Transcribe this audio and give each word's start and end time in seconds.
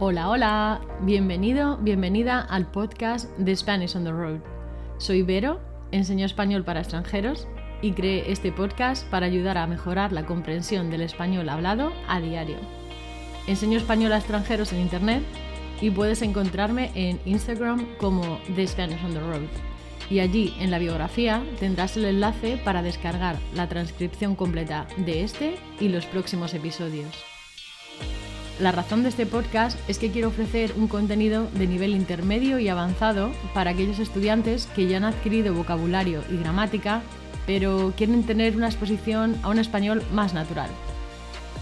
Hola, 0.00 0.28
hola, 0.28 0.80
bienvenido, 1.02 1.76
bienvenida 1.76 2.40
al 2.40 2.66
podcast 2.66 3.30
de 3.38 3.54
Spanish 3.54 3.94
on 3.94 4.02
the 4.02 4.10
Road. 4.10 4.40
Soy 4.98 5.22
Vero, 5.22 5.60
enseño 5.92 6.26
español 6.26 6.64
para 6.64 6.80
extranjeros 6.80 7.46
y 7.80 7.92
creé 7.92 8.32
este 8.32 8.50
podcast 8.50 9.08
para 9.08 9.26
ayudar 9.26 9.56
a 9.56 9.68
mejorar 9.68 10.10
la 10.10 10.26
comprensión 10.26 10.90
del 10.90 11.02
español 11.02 11.48
hablado 11.48 11.92
a 12.08 12.20
diario. 12.20 12.56
Enseño 13.46 13.78
español 13.78 14.12
a 14.12 14.18
extranjeros 14.18 14.72
en 14.72 14.80
Internet 14.80 15.22
y 15.80 15.90
puedes 15.90 16.22
encontrarme 16.22 16.90
en 16.96 17.20
Instagram 17.24 17.86
como 17.98 18.40
The 18.56 18.66
Spanish 18.66 19.04
on 19.04 19.12
the 19.12 19.20
Road. 19.20 19.48
Y 20.10 20.18
allí 20.18 20.54
en 20.58 20.72
la 20.72 20.80
biografía 20.80 21.40
tendrás 21.60 21.96
el 21.96 22.06
enlace 22.06 22.60
para 22.64 22.82
descargar 22.82 23.36
la 23.54 23.68
transcripción 23.68 24.34
completa 24.34 24.88
de 24.96 25.22
este 25.22 25.54
y 25.78 25.88
los 25.88 26.04
próximos 26.06 26.52
episodios. 26.52 27.33
La 28.60 28.70
razón 28.70 29.02
de 29.02 29.08
este 29.08 29.26
podcast 29.26 29.76
es 29.88 29.98
que 29.98 30.12
quiero 30.12 30.28
ofrecer 30.28 30.74
un 30.76 30.86
contenido 30.86 31.48
de 31.54 31.66
nivel 31.66 31.90
intermedio 31.90 32.60
y 32.60 32.68
avanzado 32.68 33.32
para 33.52 33.72
aquellos 33.72 33.98
estudiantes 33.98 34.68
que 34.76 34.86
ya 34.86 34.98
han 34.98 35.04
adquirido 35.04 35.54
vocabulario 35.54 36.22
y 36.30 36.36
gramática, 36.36 37.02
pero 37.46 37.92
quieren 37.96 38.22
tener 38.22 38.56
una 38.56 38.68
exposición 38.68 39.36
a 39.42 39.48
un 39.48 39.58
español 39.58 40.04
más 40.12 40.34
natural. 40.34 40.70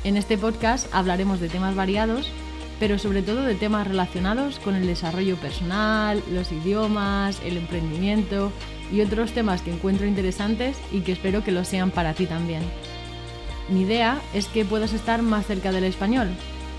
En 0.04 0.18
este 0.18 0.36
podcast 0.36 0.86
hablaremos 0.92 1.40
de 1.40 1.48
temas 1.48 1.74
variados, 1.74 2.30
pero 2.78 2.98
sobre 2.98 3.22
todo 3.22 3.42
de 3.42 3.54
temas 3.54 3.86
relacionados 3.86 4.58
con 4.58 4.74
el 4.74 4.86
desarrollo 4.86 5.36
personal, 5.36 6.22
los 6.30 6.52
idiomas, 6.52 7.40
el 7.42 7.56
emprendimiento 7.56 8.52
y 8.92 9.00
otros 9.00 9.32
temas 9.32 9.62
que 9.62 9.72
encuentro 9.72 10.06
interesantes 10.06 10.76
y 10.92 11.00
que 11.00 11.12
espero 11.12 11.42
que 11.42 11.52
lo 11.52 11.64
sean 11.64 11.90
para 11.90 12.12
ti 12.12 12.26
también. 12.26 12.62
Mi 13.70 13.82
idea 13.82 14.20
es 14.34 14.46
que 14.46 14.66
puedas 14.66 14.92
estar 14.92 15.22
más 15.22 15.46
cerca 15.46 15.72
del 15.72 15.84
español, 15.84 16.28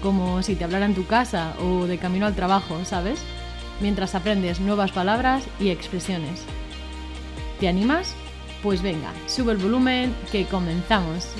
como 0.04 0.44
si 0.44 0.56
te 0.56 0.66
hablara 0.66 0.86
en 0.86 0.94
tu 0.94 1.08
casa 1.08 1.54
o 1.62 1.88
de 1.88 1.98
camino 1.98 2.26
al 2.26 2.36
trabajo, 2.36 2.84
¿sabes? 2.84 3.20
Mientras 3.80 4.14
aprendes 4.14 4.60
nuevas 4.60 4.92
palabras 4.92 5.46
y 5.62 5.70
expresiones. 5.70 6.44
¿Te 7.62 7.70
animas? 7.70 8.14
Pues 8.62 8.82
venga, 8.82 9.12
sube 9.28 9.54
el 9.54 9.58
volumen 9.58 10.14
que 10.32 10.46
comenzamos. 10.46 11.34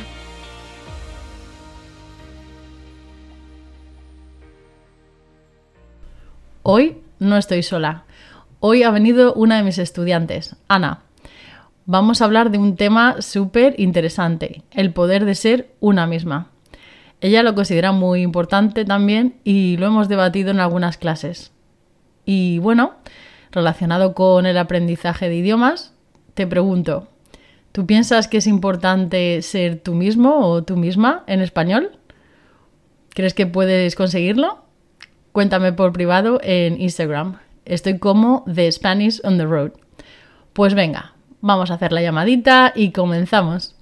Hoy 6.64 6.98
no 7.20 7.36
estoy 7.36 7.64
sola. 7.64 8.06
Hoy 8.62 8.84
ha 8.84 8.92
venido 8.92 9.34
una 9.34 9.58
de 9.58 9.64
mis 9.64 9.78
estudiantes, 9.78 10.56
Ana. 10.70 11.02
Vamos 11.86 12.22
a 12.22 12.26
hablar 12.26 12.50
de 12.50 12.60
un 12.60 12.78
tema 12.78 13.22
súper 13.22 13.78
interesante, 13.78 14.64
el 14.72 14.94
poder 14.94 15.26
de 15.26 15.36
ser 15.36 15.76
una 15.82 16.08
misma. 16.08 16.53
Ella 17.24 17.42
lo 17.42 17.56
considera 17.56 17.94
muy 17.94 18.22
importante 18.22 18.84
también 18.84 19.40
y 19.46 19.78
lo 19.78 19.88
hemos 19.88 20.10
debatido 20.10 20.52
en 20.52 20.60
algunas 20.60 20.98
clases. 20.98 21.54
Y 22.26 22.60
bueno, 22.60 22.96
relacionado 23.50 24.14
con 24.14 24.46
el 24.46 24.58
aprendizaje 24.58 25.30
de 25.30 25.38
idiomas, 25.38 25.94
te 26.34 26.46
pregunto, 26.48 27.08
¿tú 27.72 27.86
piensas 27.86 28.28
que 28.28 28.40
es 28.40 28.46
importante 28.46 29.42
ser 29.42 29.80
tú 29.80 29.96
mismo 29.96 30.46
o 30.46 30.66
tú 30.66 30.76
misma 30.76 31.24
en 31.28 31.40
español? 31.40 31.98
¿Crees 33.12 33.34
que 33.34 33.48
puedes 33.48 33.96
conseguirlo? 33.96 34.66
Cuéntame 35.32 35.72
por 35.72 35.94
privado 35.94 36.42
en 36.44 36.82
Instagram. 36.82 37.38
Estoy 37.64 38.00
como 38.00 38.44
The 38.54 38.70
Spanish 38.70 39.22
on 39.24 39.38
the 39.38 39.46
Road. 39.46 39.72
Pues 40.52 40.74
venga, 40.74 41.14
vamos 41.40 41.72
a 41.72 41.76
hacer 41.76 41.94
la 41.94 42.02
llamadita 42.02 42.74
y 42.76 42.92
comenzamos. 42.92 43.78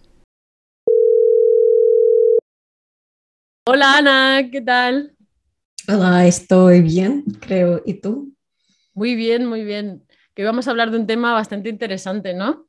Hola 3.65 3.97
Ana, 3.97 4.49
¿qué 4.51 4.61
tal? 4.61 5.15
Hola, 5.87 6.25
estoy 6.25 6.81
bien, 6.81 7.23
creo. 7.39 7.81
¿Y 7.85 7.95
tú? 8.01 8.33
Muy 8.93 9.15
bien, 9.15 9.45
muy 9.47 9.63
bien. 9.65 10.05
Que 10.33 10.43
vamos 10.45 10.67
a 10.67 10.71
hablar 10.71 10.91
de 10.91 10.97
un 10.97 11.07
tema 11.07 11.33
bastante 11.33 11.69
interesante, 11.69 12.33
¿no? 12.33 12.67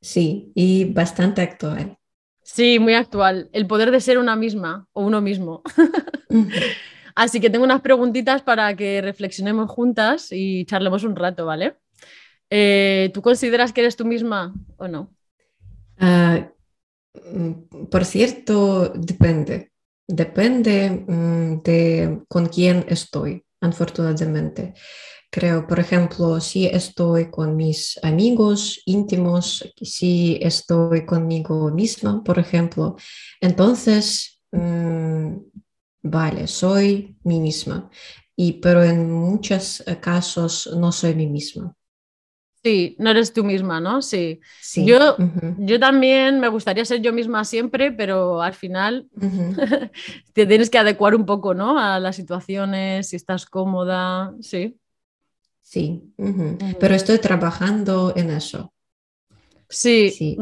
Sí, 0.00 0.52
y 0.54 0.84
bastante 0.92 1.42
actual. 1.42 1.98
Sí, 2.42 2.78
muy 2.78 2.94
actual. 2.94 3.48
El 3.52 3.66
poder 3.66 3.90
de 3.90 4.00
ser 4.00 4.18
una 4.18 4.36
misma 4.36 4.86
o 4.92 5.04
uno 5.04 5.20
mismo. 5.20 5.62
Así 7.14 7.40
que 7.40 7.50
tengo 7.50 7.64
unas 7.64 7.80
preguntitas 7.80 8.42
para 8.42 8.74
que 8.76 9.00
reflexionemos 9.00 9.70
juntas 9.70 10.28
y 10.32 10.64
charlemos 10.66 11.04
un 11.04 11.16
rato, 11.16 11.46
¿vale? 11.46 11.76
Eh, 12.50 13.10
¿Tú 13.14 13.22
consideras 13.22 13.72
que 13.72 13.82
eres 13.82 13.96
tú 13.96 14.04
misma 14.04 14.54
o 14.78 14.88
no? 14.88 15.14
Ah, 15.98 16.50
mm, 17.32 17.86
por 17.90 18.04
cierto, 18.06 18.90
depende. 18.90 19.72
Depende 20.06 20.90
mm, 20.90 21.62
de 21.62 22.22
con 22.28 22.46
quién 22.46 22.84
estoy, 22.88 23.44
afortunadamente. 23.60 24.74
Creo, 25.30 25.66
por 25.66 25.80
ejemplo, 25.80 26.40
si 26.40 26.66
estoy 26.66 27.30
con 27.30 27.56
mis 27.56 27.98
amigos 28.02 28.80
íntimos, 28.84 29.68
si 29.82 30.38
estoy 30.40 31.04
conmigo 31.06 31.70
misma, 31.70 32.22
por 32.22 32.38
ejemplo, 32.38 32.96
entonces, 33.40 34.40
mm, 34.52 35.36
vale, 36.02 36.46
soy 36.46 37.16
mí 37.24 37.40
misma. 37.40 37.90
Y, 38.36 38.52
pero 38.54 38.84
en 38.84 39.10
muchos 39.10 39.82
casos 40.00 40.68
no 40.76 40.92
soy 40.92 41.14
mí 41.14 41.26
misma. 41.26 41.74
Sí, 42.64 42.96
no 42.98 43.10
eres 43.10 43.34
tú 43.34 43.44
misma, 43.44 43.78
¿no? 43.78 44.00
Sí. 44.00 44.40
Yo, 44.74 45.18
yo 45.58 45.78
también 45.78 46.40
me 46.40 46.48
gustaría 46.48 46.86
ser 46.86 47.02
yo 47.02 47.12
misma 47.12 47.44
siempre, 47.44 47.92
pero 47.92 48.40
al 48.40 48.54
final 48.54 49.06
te 50.32 50.46
tienes 50.46 50.70
que 50.70 50.78
adecuar 50.78 51.14
un 51.14 51.26
poco, 51.26 51.52
¿no? 51.52 51.78
A 51.78 52.00
las 52.00 52.16
situaciones, 52.16 53.10
si 53.10 53.16
estás 53.16 53.44
cómoda, 53.44 54.32
sí. 54.40 54.78
Sí, 55.60 56.04
pero 56.80 56.94
estoy 56.94 57.18
trabajando 57.18 58.14
en 58.16 58.30
eso. 58.30 58.72
Sí. 59.68 60.10
sí. 60.10 60.38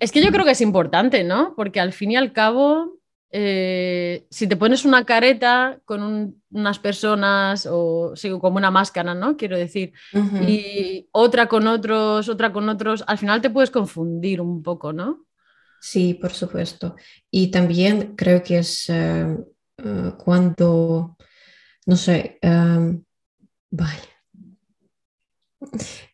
Es 0.00 0.12
que 0.12 0.22
yo 0.22 0.30
creo 0.32 0.46
que 0.46 0.52
es 0.52 0.60
importante, 0.62 1.24
¿no? 1.24 1.52
Porque 1.56 1.78
al 1.78 1.92
fin 1.92 2.12
y 2.12 2.16
al 2.16 2.32
cabo 2.32 3.01
eh, 3.32 4.26
si 4.30 4.46
te 4.46 4.56
pones 4.56 4.84
una 4.84 5.04
careta 5.04 5.80
con 5.86 6.36
unas 6.50 6.78
personas 6.78 7.66
o 7.70 8.12
como 8.40 8.58
una 8.58 8.70
máscara, 8.70 9.14
¿no? 9.14 9.36
Quiero 9.36 9.56
decir, 9.56 9.92
y 10.46 11.08
otra 11.12 11.48
con 11.48 11.66
otros, 11.66 12.28
otra 12.28 12.52
con 12.52 12.68
otros, 12.68 13.02
al 13.06 13.18
final 13.18 13.40
te 13.40 13.50
puedes 13.50 13.70
confundir 13.70 14.40
un 14.40 14.62
poco, 14.62 14.92
¿no? 14.92 15.26
Sí, 15.80 16.14
por 16.14 16.32
supuesto. 16.32 16.94
Y 17.30 17.50
también 17.50 18.14
creo 18.16 18.42
que 18.42 18.58
es 18.58 18.88
eh, 18.90 19.36
eh, 19.78 20.12
cuando, 20.18 21.16
no 21.86 21.96
sé, 21.96 22.38
vale. 23.70 24.11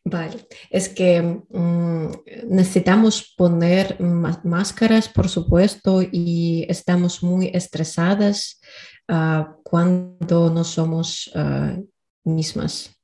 Vale, 0.05 0.47
es 0.71 0.89
que 0.89 1.21
mm, 1.23 2.11
necesitamos 2.49 3.35
poner 3.37 4.01
máscaras, 4.01 5.09
por 5.09 5.29
supuesto, 5.29 6.01
y 6.03 6.65
estamos 6.69 7.23
muy 7.23 7.51
estresadas 7.53 8.61
ah, 9.09 9.57
cuando 9.65 10.51
no 10.51 10.65
somos 10.65 11.31
ah, 11.35 11.77
mismas. 12.25 12.95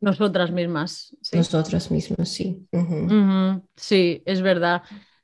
Nosotras 0.00 0.50
mismas. 0.52 1.16
Nosotras 1.32 1.90
mismas, 1.90 2.28
sí. 2.28 2.66
Sí, 3.76 4.22
es 4.24 4.42
verdad. 4.42 4.82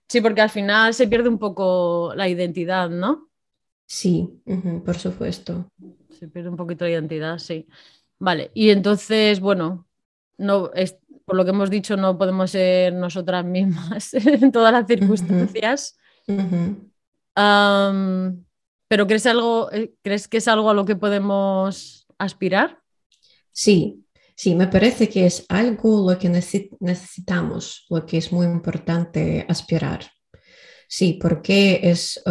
Sí, 0.08 0.20
porque 0.20 0.40
al 0.40 0.50
final 0.50 0.92
se 0.92 1.06
pierde 1.08 1.28
un 1.28 1.38
poco 1.38 2.12
la 2.16 2.28
identidad, 2.28 2.90
¿no? 2.90 3.28
Sí, 3.86 4.42
por 4.84 4.96
supuesto. 4.96 5.68
Se 6.10 6.28
pierde 6.28 6.48
un 6.48 6.56
poquito 6.56 6.84
la 6.84 6.92
identidad, 6.92 7.38
sí. 7.38 7.68
Vale, 8.18 8.50
y 8.54 8.70
entonces, 8.70 9.40
bueno, 9.40 9.86
no, 10.38 10.70
es, 10.74 10.96
por 11.24 11.36
lo 11.36 11.44
que 11.44 11.50
hemos 11.50 11.70
dicho, 11.70 11.96
no 11.96 12.18
podemos 12.18 12.50
ser 12.50 12.92
nosotras 12.92 13.44
mismas 13.44 14.14
en 14.14 14.52
todas 14.52 14.72
las 14.72 14.86
circunstancias. 14.86 15.96
pero 18.88 19.06
¿crees, 19.06 19.26
algo, 19.26 19.70
eh, 19.72 19.94
¿crees 20.02 20.28
que 20.28 20.38
es 20.38 20.48
algo 20.48 20.70
a 20.70 20.74
lo 20.74 20.84
que 20.84 20.96
podemos 20.96 22.06
aspirar? 22.18 22.80
Sí, 23.50 24.04
sí, 24.34 24.54
me 24.54 24.66
parece 24.66 25.08
que 25.08 25.26
es 25.26 25.44
algo 25.48 26.10
lo 26.10 26.18
que 26.18 26.28
necesitamos, 26.28 27.86
lo 27.90 28.04
que 28.06 28.18
es 28.18 28.32
muy 28.32 28.46
importante 28.46 29.46
aspirar. 29.48 30.10
Sí, 30.88 31.14
porque 31.14 31.80
es 31.82 32.22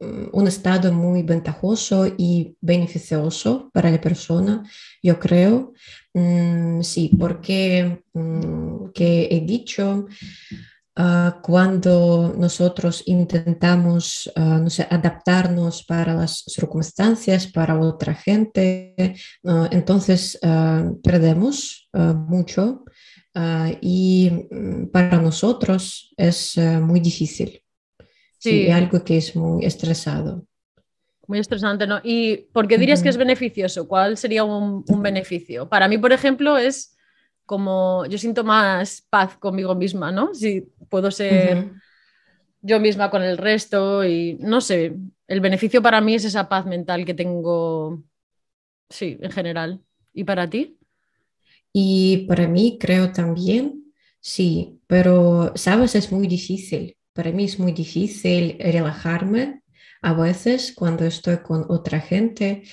un 0.00 0.46
estado 0.46 0.92
muy 0.92 1.22
ventajoso 1.22 2.06
y 2.06 2.56
beneficioso 2.60 3.70
para 3.72 3.90
la 3.90 4.00
persona, 4.00 4.62
yo 5.02 5.18
creo. 5.18 5.72
Mm, 6.12 6.82
sí, 6.82 7.10
porque 7.18 8.02
mm, 8.12 8.90
que 8.92 9.28
he 9.30 9.40
dicho, 9.40 10.06
ah, 10.96 11.40
cuando 11.42 12.34
nosotros 12.38 13.02
intentamos 13.06 14.30
ah, 14.36 14.60
adaptarnos 14.90 15.84
para 15.84 16.14
las 16.14 16.44
circunstancias, 16.46 17.46
para 17.48 17.78
otra 17.78 18.14
gente, 18.14 19.16
ah, 19.44 19.68
entonces 19.72 20.38
perdemos 21.02 21.88
mucho 21.92 22.84
y 23.80 24.30
mm, 24.50 24.86
para 24.92 25.20
nosotros 25.20 26.14
es 26.16 26.56
muy 26.58 27.00
difícil. 27.00 27.63
Sí. 28.50 28.70
algo 28.70 29.02
que 29.02 29.16
es 29.16 29.34
muy 29.34 29.64
estresado. 29.64 30.44
Muy 31.26 31.38
estresante, 31.38 31.86
¿no? 31.86 32.00
¿Y 32.04 32.36
por 32.52 32.68
qué 32.68 32.76
dirías 32.76 33.02
que 33.02 33.08
es 33.08 33.16
beneficioso? 33.16 33.88
¿Cuál 33.88 34.18
sería 34.18 34.44
un, 34.44 34.84
beneficio? 35.00 35.66
Para 35.66 35.88
mí, 35.88 35.96
por 35.96 36.12
ejemplo, 36.12 36.58
es 36.58 36.94
como 37.46 38.04
yo 38.04 38.18
siento 38.18 38.44
más 38.44 39.06
paz 39.08 39.38
conmigo 39.38 39.74
misma, 39.74 40.12
¿no? 40.12 40.34
Si 40.34 40.60
puedo 40.90 41.10
ser 41.10 41.72
yo 42.60 42.80
misma 42.80 43.10
con 43.10 43.22
el 43.22 43.38
resto 43.38 44.04
y 44.04 44.36
no 44.40 44.60
sé, 44.60 44.94
el 45.26 45.40
beneficio 45.40 45.80
para 45.80 46.02
mí 46.02 46.14
es 46.14 46.26
esa 46.26 46.46
paz 46.46 46.66
mental 46.66 47.06
que 47.06 47.14
tengo, 47.14 48.02
sí, 48.90 49.16
en 49.22 49.30
general. 49.30 49.80
¿Y 50.12 50.24
para 50.24 50.50
ti? 50.50 50.78
Y 51.72 52.26
para 52.28 52.46
mí 52.46 52.76
creo 52.78 53.10
también, 53.10 53.90
sí, 54.20 54.80
pero 54.86 55.52
sabes, 55.56 55.94
es 55.94 56.12
muy 56.12 56.26
difícil. 56.26 56.94
Para 57.14 57.32
mí 57.32 57.44
es 57.44 57.58
muy 57.58 57.72
difícil 57.72 58.56
relajarme 58.58 59.62
a 60.02 60.12
veces 60.12 60.74
cuando 60.74 61.06
estoy 61.06 61.38
con 61.38 61.64
otra 61.68 62.00
gente 62.00 62.64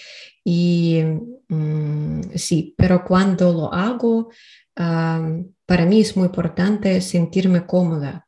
y 0.44 1.02
mm, 1.48 2.22
sí, 2.36 2.76
pero 2.78 3.06
cuando 3.06 3.54
lo 3.54 3.74
hago, 3.74 4.30
para 4.76 5.86
mí 5.86 6.02
es 6.02 6.18
muy 6.18 6.26
importante 6.26 7.00
sentirme 7.02 7.66
cómoda 7.66 8.28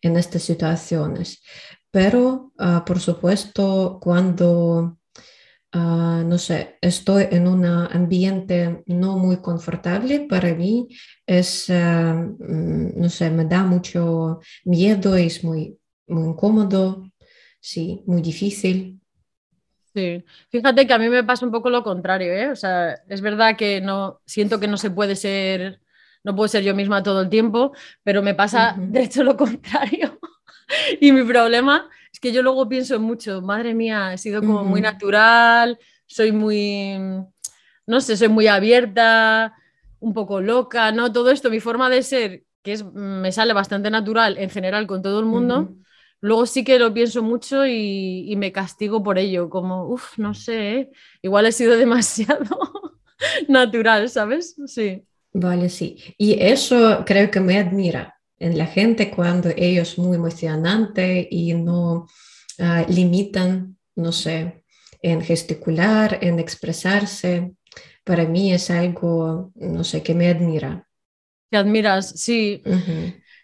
en 0.00 0.16
estas 0.16 0.42
situaciones. 0.42 1.42
Pero, 1.90 2.52
ah, 2.58 2.84
por 2.86 3.00
supuesto, 3.00 3.98
cuando, 4.00 4.98
ah, 5.72 6.22
no 6.26 6.38
sé, 6.38 6.78
estoy 6.80 7.28
en 7.30 7.48
un 7.48 7.64
ambiente 7.64 8.82
no 8.86 9.18
muy 9.18 9.38
confortable, 9.38 10.26
para 10.28 10.54
mí 10.54 10.88
es, 11.26 11.70
ah, 11.70 12.14
mm, 12.14 13.00
no 13.00 13.08
sé, 13.08 13.30
me 13.30 13.44
da 13.44 13.64
mucho 13.64 14.40
miedo, 14.64 15.16
es 15.16 15.44
muy, 15.44 15.78
muy 16.06 16.28
incómodo 16.28 17.12
sí, 17.62 18.02
muy 18.06 18.20
difícil. 18.20 19.00
Sí, 19.94 20.24
fíjate 20.50 20.86
que 20.86 20.92
a 20.92 20.98
mí 20.98 21.08
me 21.08 21.22
pasa 21.24 21.46
un 21.46 21.52
poco 21.52 21.70
lo 21.70 21.82
contrario, 21.82 22.32
¿eh? 22.32 22.50
O 22.50 22.56
sea, 22.56 22.94
es 23.08 23.20
verdad 23.20 23.56
que 23.56 23.80
no, 23.80 24.20
siento 24.26 24.58
que 24.58 24.66
no 24.66 24.76
se 24.76 24.90
puede 24.90 25.16
ser, 25.16 25.80
no 26.24 26.34
puedo 26.34 26.48
ser 26.48 26.64
yo 26.64 26.74
misma 26.74 27.02
todo 27.02 27.20
el 27.20 27.28
tiempo, 27.28 27.72
pero 28.02 28.22
me 28.22 28.34
pasa 28.34 28.74
de 28.78 29.02
hecho 29.04 29.22
lo 29.22 29.36
contrario. 29.36 30.18
y 31.00 31.12
mi 31.12 31.24
problema 31.24 31.88
es 32.12 32.20
que 32.20 32.32
yo 32.32 32.42
luego 32.42 32.68
pienso 32.68 32.98
mucho, 33.00 33.40
madre 33.40 33.74
mía, 33.74 34.12
he 34.12 34.18
sido 34.18 34.40
como 34.40 34.64
muy 34.64 34.80
natural, 34.80 35.78
soy 36.06 36.32
muy, 36.32 36.94
no 37.86 38.00
sé, 38.00 38.16
soy 38.16 38.28
muy 38.28 38.46
abierta, 38.46 39.54
un 39.98 40.12
poco 40.12 40.40
loca, 40.40 40.92
¿no? 40.92 41.12
Todo 41.12 41.30
esto, 41.30 41.50
mi 41.50 41.60
forma 41.60 41.88
de 41.88 42.02
ser, 42.02 42.44
que 42.62 42.72
es, 42.72 42.84
me 42.84 43.32
sale 43.32 43.52
bastante 43.52 43.90
natural 43.90 44.36
en 44.38 44.50
general 44.50 44.86
con 44.86 45.02
todo 45.02 45.20
el 45.20 45.26
mundo 45.26 45.76
luego 46.22 46.46
sí 46.46 46.64
que 46.64 46.78
lo 46.78 46.94
pienso 46.94 47.22
mucho 47.22 47.66
y, 47.66 48.34
me 48.36 48.52
castigo 48.52 49.02
por 49.02 49.18
ello, 49.18 49.50
como, 49.50 49.86
uff, 49.86 50.16
no 50.18 50.32
sé, 50.32 50.74
¿eh? 50.74 50.90
igual 51.20 51.46
he 51.46 51.52
sido 51.52 51.76
demasiado 51.76 52.46
natural, 53.48 54.08
¿sabes? 54.08 54.56
Sí. 54.66 55.02
Vale, 55.34 55.68
sí. 55.68 55.96
Y 56.16 56.40
eso 56.40 57.02
creo 57.04 57.30
que 57.30 57.40
me 57.40 57.58
admira 57.58 58.18
en 58.42 58.58
la 58.58 58.66
gente 58.66 59.08
cuando 59.10 59.50
ellos 59.56 59.98
muy 59.98 60.16
emocionante 60.16 61.28
y 61.30 61.54
no 61.54 62.08
ah, 62.58 62.84
limitan, 62.88 63.78
no 63.94 64.10
sé, 64.10 64.64
en 65.00 65.22
gesticular, 65.22 66.18
en 66.20 66.40
expresarse. 66.40 67.52
Para 68.02 68.24
mí 68.24 68.52
es 68.52 68.68
algo, 68.68 69.52
no 69.54 69.84
sé, 69.84 70.02
que 70.02 70.14
me 70.14 70.28
admira. 70.28 70.88
Te 71.50 71.56
admiras, 71.56 72.18
sí. 72.20 72.62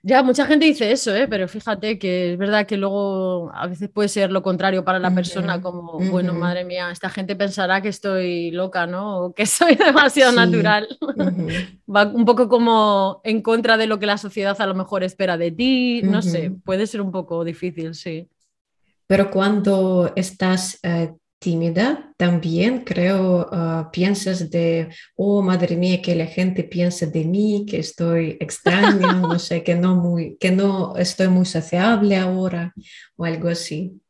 Ya, 0.03 0.23
mucha 0.23 0.47
gente 0.47 0.65
dice 0.65 0.93
eso, 0.93 1.15
¿eh? 1.15 1.27
pero 1.29 1.49
fíjate 1.49 1.99
que 1.99 2.33
es 2.33 2.39
verdad 2.39 2.67
que 2.67 2.77
luego 2.77 3.51
a 3.53 3.67
veces 3.67 3.89
puede 3.89 4.09
ser 4.09 4.31
lo 4.31 4.43
contrario 4.43 4.85
para 4.85 5.01
la 5.01 5.13
persona, 5.13 5.61
como, 5.61 5.99
bueno, 6.11 6.35
madre 6.35 6.65
mía, 6.65 6.91
esta 6.91 7.11
gente 7.11 7.35
pensará 7.35 7.81
que 7.83 7.89
estoy 7.89 8.53
loca, 8.53 8.87
¿no? 8.87 9.25
O 9.25 9.35
que 9.35 9.45
soy 9.47 9.75
demasiado 9.75 10.33
natural. 10.33 10.87
Va 11.95 12.07
un 12.07 12.25
poco 12.25 12.49
como 12.49 13.21
en 13.25 13.43
contra 13.43 13.77
de 13.77 13.87
lo 13.87 13.99
que 13.99 14.07
la 14.07 14.19
sociedad 14.19 14.61
a 14.61 14.67
lo 14.67 14.75
mejor 14.75 15.03
espera 15.03 15.37
de 15.37 15.51
ti, 15.51 16.03
no 16.03 16.23
sé, 16.23 16.53
puede 16.65 16.87
ser 16.87 17.01
un 17.01 17.11
poco 17.11 17.43
difícil, 17.45 17.95
sí. 17.95 18.29
Pero 19.07 19.31
cuando 19.31 20.13
estás 20.15 20.79
eh, 20.83 21.15
tímida, 21.39 22.13
también 22.17 22.85
creo 22.85 23.49
uh, 23.51 23.91
piensas 23.93 24.51
de, 24.51 24.89
oh, 25.17 25.41
madre 25.43 25.77
mía, 25.77 26.03
que 26.03 26.15
la 26.15 26.27
gente 26.27 26.65
piensa 26.65 27.07
de 27.07 27.25
mí, 27.25 27.65
que 27.69 27.79
estoy 27.79 28.37
extraña, 28.41 29.13
no 29.13 29.39
sé, 29.39 29.63
que 29.63 29.75
no, 29.75 29.95
muy, 29.95 30.37
que 30.39 30.51
no 30.51 30.97
estoy 30.97 31.29
muy 31.29 31.47
sociable 31.47 32.17
ahora 32.17 32.75
o 33.17 33.25
algo 33.25 33.49
así. 33.49 34.01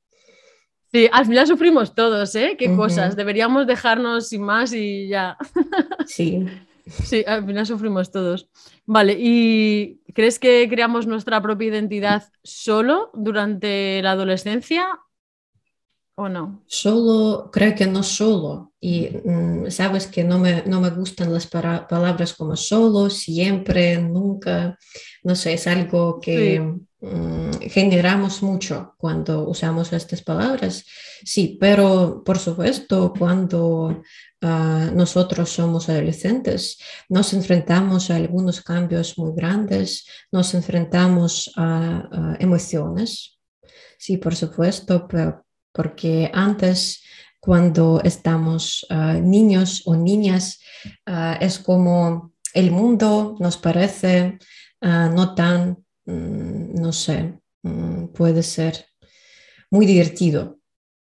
Sí, 0.91 1.09
al 1.13 1.27
final 1.27 1.47
sufrimos 1.47 1.95
todos, 1.95 2.35
¿eh? 2.35 2.57
Qué 2.59 2.75
cosas. 2.75 3.15
Deberíamos 3.15 3.67
dejarnos 3.67 4.29
sin 4.29 4.43
más 4.43 4.73
y 4.73 5.09
ya. 5.09 5.37
Sí. 6.07 6.47
Sí, 7.05 7.23
al 7.27 7.45
final 7.45 7.67
sufrimos 7.67 8.11
todos. 8.11 8.49
Vale, 8.87 9.15
¿y 9.19 10.01
crees 10.15 10.39
que 10.39 10.67
creamos 10.71 11.07
nuestra 11.07 11.43
propia 11.43 11.69
identidad 11.69 12.25
solo 12.43 13.11
durante 13.13 14.01
la 14.03 14.13
adolescencia 14.13 14.99
¿O 16.21 16.29
no? 16.29 16.65
Solo, 16.67 17.49
creo 17.53 17.77
que 17.77 17.87
no 17.87 18.03
solo. 18.03 18.73
Y 18.81 19.09
mm, 19.25 19.71
sabes 19.71 20.09
que 20.09 20.25
no 20.25 20.41
me, 20.41 20.65
no 20.65 20.81
me 20.81 20.91
gustan 20.91 21.33
las 21.33 21.47
palabras 21.47 22.35
como 22.35 22.57
solo, 22.57 23.09
siempre, 23.09 23.99
nunca. 23.99 24.77
No 25.23 25.37
sé, 25.37 25.53
es 25.53 25.69
algo 25.69 26.19
que 26.21 26.59
mm, 27.01 27.51
generamos 27.71 28.43
mucho 28.43 28.95
cuando 28.99 29.49
usamos 29.49 29.93
estas 29.93 30.21
palabras. 30.23 30.85
Sí, 31.25 31.57
pero 31.61 32.25
por 32.25 32.41
supuesto, 32.41 33.13
cuando 33.17 34.03
ah, 34.43 34.91
nosotros 34.93 35.51
somos 35.51 35.89
adolescentes, 35.89 36.79
nos 37.09 37.33
enfrentamos 37.33 38.11
a 38.11 38.17
algunos 38.17 38.61
cambios 38.63 39.17
muy 39.19 39.37
grandes, 39.37 40.05
nos 40.33 40.53
enfrentamos 40.55 41.53
a, 41.55 42.09
a 42.11 42.37
emociones. 42.41 43.39
Sí, 43.97 44.17
por 44.17 44.35
supuesto, 44.35 45.07
pero 45.07 45.45
porque 45.73 46.31
antes 46.33 47.03
cuando 47.41 48.01
estamos 48.03 48.87
ah, 48.91 49.15
niños 49.15 49.83
o 49.87 49.95
niñas 49.95 50.61
ah, 51.07 51.39
es 51.41 51.59
como 51.59 52.33
el 52.55 52.71
mundo 52.71 53.37
nos 53.41 53.57
parece 53.57 54.39
ah, 54.81 55.11
no 55.15 55.35
tan, 55.35 55.85
mm, 56.07 56.75
no 56.75 56.93
sé, 56.93 57.41
mm, 57.63 58.09
puede 58.09 58.43
ser 58.43 58.87
muy 59.71 59.87
divertido, 59.87 60.59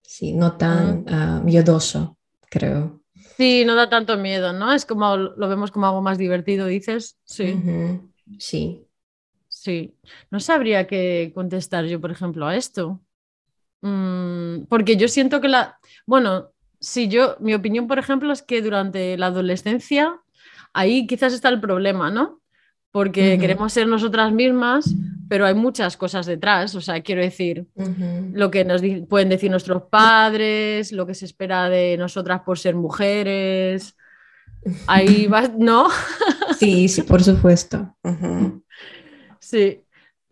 sí, 0.04 0.34
no 0.34 0.56
tan 0.56 1.04
miedoso, 1.44 2.20
creo. 2.50 3.02
Sí, 3.38 3.66
no 3.66 3.74
da 3.74 3.90
tanto 3.90 4.18
miedo, 4.18 4.54
¿no? 4.54 4.72
Es 4.72 4.86
como 4.86 5.18
lo 5.18 5.50
vemos 5.50 5.72
como 5.72 5.88
algo 5.88 6.02
más 6.04 6.20
divertido, 6.20 6.68
dices. 6.68 7.18
Sí. 7.24 7.60
Sí. 8.38 8.88
Sí. 9.48 9.96
No 10.30 10.40
sabría 10.40 10.86
qué 10.86 11.32
contestar 11.34 11.86
yo, 11.86 12.00
por 12.00 12.12
ejemplo, 12.12 12.46
a 12.46 12.56
esto. 12.56 13.02
Mm, 13.82 14.66
porque 14.70 14.96
yo 14.96 15.08
siento 15.08 15.42
que 15.42 15.48
la, 15.48 15.78
bueno, 16.06 16.52
si 16.80 17.08
yo, 17.08 17.38
mi 17.40 17.54
opinión, 17.54 17.88
por 17.88 18.00
ejemplo, 18.00 18.34
es 18.34 18.42
que 18.42 18.62
durante 18.62 19.18
la 19.18 19.28
adolescencia, 19.28 20.20
ahí 20.74 21.08
quizás 21.08 21.34
está 21.34 21.50
el 21.50 21.60
problema, 21.60 22.10
¿no? 22.10 22.42
Porque 22.92 23.38
queremos 23.40 23.72
ser 23.72 23.88
nosotras 23.88 24.34
mismas, 24.34 24.94
pero 25.30 25.46
hay 25.46 25.54
muchas 25.54 25.96
cosas 25.96 26.26
detrás, 26.26 26.76
o 26.76 26.82
sea, 26.82 27.02
quiero 27.02 27.22
decir, 27.22 27.66
lo 28.34 28.52
que 28.52 28.66
nos 28.66 28.82
pueden 29.08 29.30
decir 29.30 29.50
nuestros 29.50 29.84
padres, 29.84 30.92
lo 30.92 31.06
que 31.06 31.14
se 31.14 31.24
espera 31.24 31.70
de 31.70 31.96
nosotras 31.98 32.42
por 32.42 32.60
ser 32.60 32.76
mujeres, 32.76 33.96
ahí 34.88 35.28
vas, 35.28 35.52
¿no? 35.58 35.88
Sí, 36.60 36.90
sí, 36.90 37.04
por 37.04 37.24
supuesto. 37.24 37.96
Sí. 39.40 39.84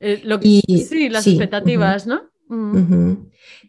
Eh, 0.01 0.21
lo 0.23 0.39
que, 0.39 0.61
sí, 0.65 1.07
las 1.09 1.27
expectativas, 1.27 2.07
¿no? 2.07 2.28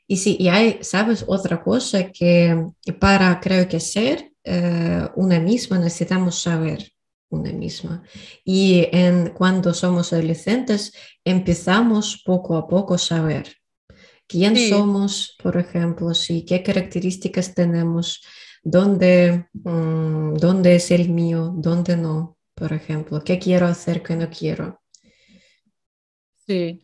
Y 0.06 0.16
sí, 0.16 0.36
y 0.40 0.48
hay, 0.48 0.78
¿sabes? 0.82 1.24
Otra 1.26 1.62
cosa 1.62 2.10
que 2.10 2.66
para, 2.98 3.38
creo 3.40 3.68
que 3.68 3.78
ser 3.78 4.32
eh, 4.42 5.06
una 5.16 5.38
misma 5.38 5.78
necesitamos 5.78 6.40
saber 6.40 6.90
una 7.28 7.52
misma. 7.52 8.02
Y 8.44 8.88
en, 8.92 9.30
cuando 9.30 9.72
somos 9.74 10.12
adolescentes 10.12 10.92
empezamos 11.24 12.22
poco 12.24 12.56
a 12.56 12.66
poco 12.66 12.94
a 12.94 12.98
saber 12.98 13.54
quién 14.26 14.56
somos, 14.56 15.36
por 15.42 15.56
ejemplo, 15.56 16.14
sí, 16.14 16.44
qué 16.44 16.62
características 16.62 17.54
tenemos, 17.54 18.22
dónde, 18.62 19.46
mm, 19.52 20.34
dónde 20.34 20.76
es 20.76 20.90
el 20.90 21.08
mío, 21.08 21.52
dónde 21.54 21.96
no, 21.96 22.38
por 22.54 22.72
ejemplo, 22.72 23.22
qué 23.24 23.38
quiero 23.38 23.66
hacer, 23.66 24.02
qué 24.02 24.16
no 24.16 24.28
quiero. 24.30 24.80
Sí, 26.46 26.80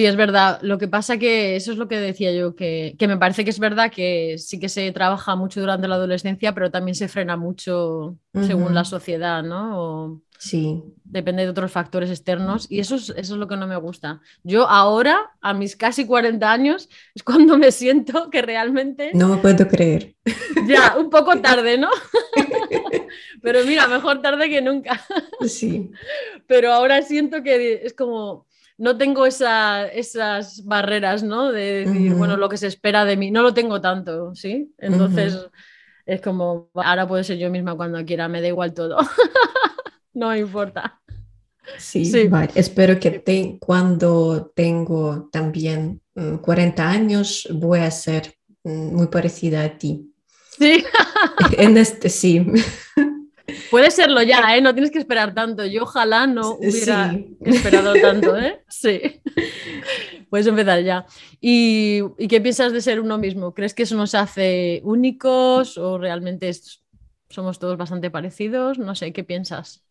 Sí, 0.00 0.06
es 0.06 0.16
verdad. 0.16 0.60
Lo 0.62 0.78
que 0.78 0.88
pasa 0.88 1.18
que 1.18 1.56
eso 1.56 1.72
es 1.72 1.76
lo 1.76 1.86
que 1.86 1.98
decía 1.98 2.32
yo, 2.32 2.56
que, 2.56 2.96
me 2.98 3.18
parece 3.18 3.44
que 3.44 3.50
es 3.50 3.58
verdad 3.58 3.92
que 3.92 4.36
sí 4.38 4.58
que 4.58 4.70
se 4.70 4.90
trabaja 4.92 5.36
mucho 5.36 5.60
durante 5.60 5.88
la 5.88 5.96
adolescencia, 5.96 6.54
pero 6.54 6.70
también 6.70 6.94
se 6.94 7.06
frena 7.06 7.36
mucho 7.36 8.16
según 8.32 8.72
la 8.74 8.86
sociedad, 8.86 9.42
¿no? 9.42 10.22
sí. 10.38 10.82
Depende 11.04 11.42
de 11.42 11.50
otros 11.50 11.70
factores 11.70 12.08
externos 12.08 12.66
y 12.70 12.80
eso 12.80 12.94
es, 12.94 13.10
eso 13.10 13.34
es 13.34 13.38
lo 13.38 13.46
que 13.46 13.58
no 13.58 13.66
me 13.66 13.76
gusta. 13.76 14.22
Yo 14.42 14.66
ahora, 14.66 15.32
a 15.42 15.52
mis 15.52 15.76
casi 15.76 16.06
40 16.06 16.50
años, 16.50 16.88
es 17.14 17.22
cuando 17.22 17.58
me 17.58 17.70
siento 17.70 18.30
que 18.30 18.40
realmente... 18.40 19.10
No 19.12 19.28
me 19.28 19.36
puedo 19.36 19.68
creer. 19.68 20.14
Ya, 20.66 20.96
un 20.98 21.10
poco 21.10 21.38
tarde, 21.42 21.76
¿no? 21.76 21.90
pero 23.42 23.66
mira, 23.66 23.86
mejor 23.86 24.22
tarde 24.22 24.48
que 24.48 24.62
nunca. 24.62 25.04
Sí. 25.46 25.90
Pero 26.46 26.72
ahora 26.72 27.02
siento 27.02 27.42
que 27.42 27.82
es 27.84 27.92
como 27.92 28.46
no 28.80 28.96
tengo 28.96 29.26
esas 29.26 30.64
barreras, 30.64 31.22
¿no? 31.22 31.52
De 31.52 31.84
decir, 31.84 32.14
bueno, 32.14 32.38
lo 32.38 32.48
que 32.48 32.56
se 32.56 32.66
espera 32.66 33.04
de 33.04 33.18
mí, 33.18 33.30
no 33.30 33.42
lo 33.42 33.52
tengo 33.52 33.82
tanto, 33.82 34.34
¿sí? 34.34 34.74
Entonces 34.78 35.38
es 36.06 36.22
como, 36.22 36.70
ahora 36.74 37.06
puedo 37.06 37.22
ser 37.22 37.36
yo 37.36 37.50
misma 37.50 37.76
cuando 37.76 38.02
quiera, 38.06 38.26
me 38.26 38.40
da 38.40 38.48
igual 38.48 38.72
todo, 38.72 38.96
no 40.14 40.30
me 40.30 40.38
importa. 40.38 40.98
Sí, 41.76 42.26
Vale. 42.28 42.50
espero 42.54 42.98
que 42.98 43.58
cuando 43.60 44.50
tengo 44.56 45.28
también 45.30 46.00
40 46.40 46.82
mm, 46.82 46.88
años 46.88 47.48
voy 47.52 47.80
a 47.80 47.90
ser 47.90 48.34
mm, 48.64 48.96
muy 48.96 49.08
parecida 49.08 49.62
a 49.62 49.76
ti. 49.76 50.10
Sí. 50.58 50.82
en 51.58 51.76
este, 51.76 52.08
sí. 52.08 52.46
Puede 53.70 53.90
serlo 53.90 54.22
ya, 54.22 54.56
¿eh? 54.56 54.60
No 54.60 54.72
tienes 54.74 54.90
que 54.90 54.98
esperar 54.98 55.34
tanto. 55.34 55.64
Yo 55.66 55.82
ojalá 55.82 56.26
no 56.26 56.54
hubiera 56.54 57.14
esperado 57.40 57.94
tanto, 57.94 58.36
¿eh? 58.36 58.62
Sí. 58.68 59.00
Puedes 60.28 60.46
empezar 60.46 60.82
ya. 60.82 61.06
¿Y, 61.40 62.02
qué 62.28 62.40
piensas 62.40 62.72
de 62.72 62.80
ser 62.80 63.00
uno 63.00 63.18
mismo? 63.18 63.52
¿Crees 63.52 63.74
que 63.74 63.82
eso 63.82 63.96
nos 63.96 64.14
hace 64.14 64.80
únicos 64.84 65.76
o 65.76 65.98
realmente 65.98 66.50
somos 67.28 67.58
todos 67.58 67.76
bastante 67.76 68.10
parecidos? 68.10 68.78
No 68.78 68.94
sé, 68.94 69.12
¿qué 69.12 69.24
piensas? 69.24 69.84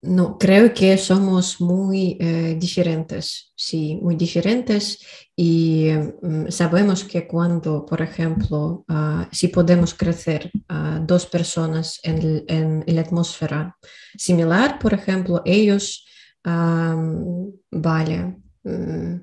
No, 0.00 0.38
creo 0.38 0.72
que 0.72 0.96
somos 0.96 1.60
muy 1.60 2.16
eh, 2.20 2.56
diferentes, 2.56 3.52
sí, 3.56 3.98
muy 4.00 4.14
diferentes 4.14 5.04
y 5.34 5.88
mm, 6.22 6.50
sabemos 6.50 7.02
que 7.02 7.26
cuando, 7.26 7.84
por 7.84 8.00
ejemplo, 8.00 8.84
ah, 8.86 9.28
si 9.32 9.48
podemos 9.48 9.94
crecer 9.94 10.52
a 10.68 11.00
dos 11.00 11.26
personas 11.26 11.98
en, 12.04 12.84
la 12.86 13.00
atmósfera 13.00 13.76
similar, 14.16 14.78
por 14.78 14.94
ejemplo, 14.94 15.42
ellos, 15.44 16.06
vale, 16.44 18.36
mm, 18.62 19.14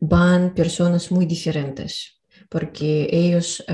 van 0.00 0.54
personas 0.54 1.10
muy 1.12 1.26
diferentes 1.26 2.22
porque 2.48 3.08
ellos 3.10 3.64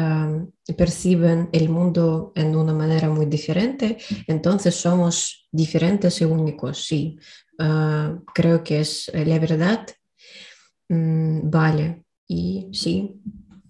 perciben 0.76 1.50
el 1.52 1.68
mundo 1.68 2.32
en 2.34 2.56
una 2.56 2.72
manera 2.72 3.10
muy 3.10 3.26
diferente, 3.26 3.98
entonces 4.26 4.74
somos 4.74 5.41
diferentes 5.52 6.20
y 6.20 6.24
únicos, 6.24 6.84
sí. 6.84 7.18
Ah, 7.58 8.18
creo 8.34 8.64
que 8.64 8.80
es 8.80 9.08
eh, 9.14 9.24
la 9.24 9.38
verdad. 9.38 9.86
Mm, 10.88 11.50
vale, 11.50 12.02
y 12.26 12.68
sí. 12.72 13.20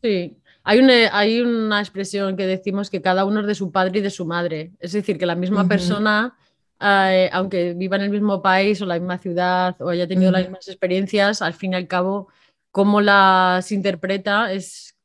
Sí, 0.03 0.39
hay 0.65 0.79
una, 0.79 1.17
hay 1.17 1.41
una, 1.41 1.81
expresión 1.81 2.37
que 2.37 2.47
decimos 2.47 2.89
que 2.89 3.03
cada 3.03 3.25
uno 3.25 3.41
es 3.41 3.47
de 3.47 3.55
su 3.55 3.71
padre 3.71 3.99
y 3.99 4.03
de 4.03 4.11
su 4.11 4.25
madre. 4.25 4.73
Es 4.81 4.93
decir, 4.93 5.19
que 5.19 5.27
la 5.27 5.35
misma 5.35 5.69
persona, 5.69 6.35
eh, 6.81 7.29
aunque 7.33 7.75
viva 7.75 7.97
en 7.97 8.03
el 8.03 8.11
mismo 8.11 8.41
país 8.41 8.81
o 8.81 8.87
la 8.87 8.99
misma 8.99 9.19
ciudad 9.19 9.77
o 9.81 9.89
haya 9.89 10.07
tenido 10.07 10.31
las 10.31 10.43
mismas 10.43 10.69
experiencias, 10.69 11.43
al 11.43 11.55
fin 11.55 11.73
y 11.73 11.77
al 11.77 11.89
cabo, 11.89 12.29
cómo 12.71 13.01
las 13.01 13.71
interpreta 13.73 14.53
es 14.53 14.97